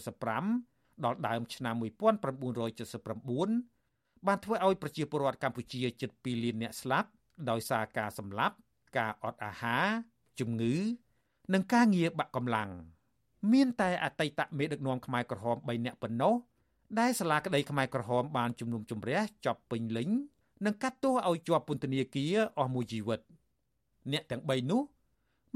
[0.03, 7.09] 1975ដល់ដើមឆ្នាំ1979បានធ្វើឲ្យប្រជាពលរដ្ឋកម្ពុជាជិត2លានអ្នកស្លាប់
[7.51, 8.55] ដោយសារការសម្លាប់
[8.99, 9.87] ការអត់អាហារ
[10.41, 10.75] ជំងឺ
[11.55, 12.71] និងការងារបាក់កម្លាំង
[13.53, 16.35] មានតែអតីតមេដឹកនាំខ្មែរក្រហម3នាក់ប៉ុណ្ណោះ
[16.99, 20.09] ដែលសាលាក្តីខ្មែរក្រហមបានជំនុំជម្រះចប់ពេញលេញ
[20.67, 23.21] និងកាត់ទោសឲ្យជាប់ពន្ធនាគារអស់មួយជីវិត
[24.13, 24.83] អ្នកទាំង3នោះ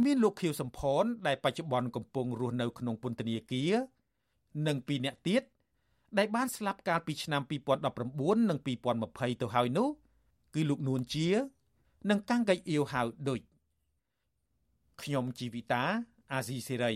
[0.03, 3.73] មានលោកខៀវសំផនដែលបច្ចុប្បន្នកំពុងរស់នៅក្នុងពន្ធនាគារ
[4.67, 5.43] និងពីរនាក់ទៀត
[6.19, 7.43] ដែលបានស្លាប់កាលពីឆ្នាំ
[7.91, 9.89] 2019និង2020ទៅហើយនោះ
[10.55, 11.29] គឺលោកនួនជា
[12.11, 13.41] និងកាំងកៃអៀវហៅដូច
[15.03, 15.83] ខ្ញុំជីវិតា
[16.33, 16.95] អាស៊ីសេរី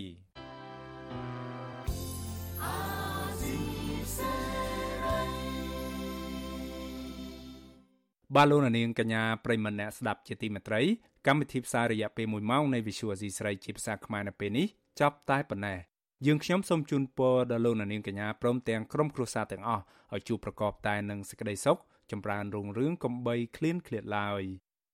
[8.35, 10.81] បាទលោកនាងកញ្ញាប្រិមម្នាក់ស្ដាប់ជាទីមេត្រី
[11.29, 14.67] កម្មវិធីផ្សាយរយៈពេល1ម៉ោងនៃ Visual Asia ស្រីជាភាសាខ្មែរនៅពេលនេះ
[15.01, 15.79] ចប់តែប៉ុណ្ណេះ
[16.27, 21.79] យើងខ្ញុំសូមជូនពរដល់លោកនាងកញ្ញាព្រមទាំងក្រុមគ្រួសារទាំងអស់ឲ្យជួបប្រកបតែនឹងសេចក្តីសុខ
[22.11, 24.43] ចម្រើនរុងរឿងកំបីគ្លៀនឃ្លាតឡើយ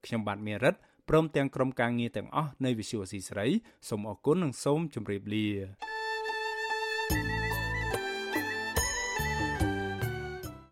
[0.07, 0.75] ខ្ញុំបាទមេរិត
[1.09, 3.47] ព្រមទាំងក្រុមការងារទាំងអស់នៃវិសុវស៊ីស្រី
[3.89, 5.49] សូមអរគុណនិងសូមជម្រាបលា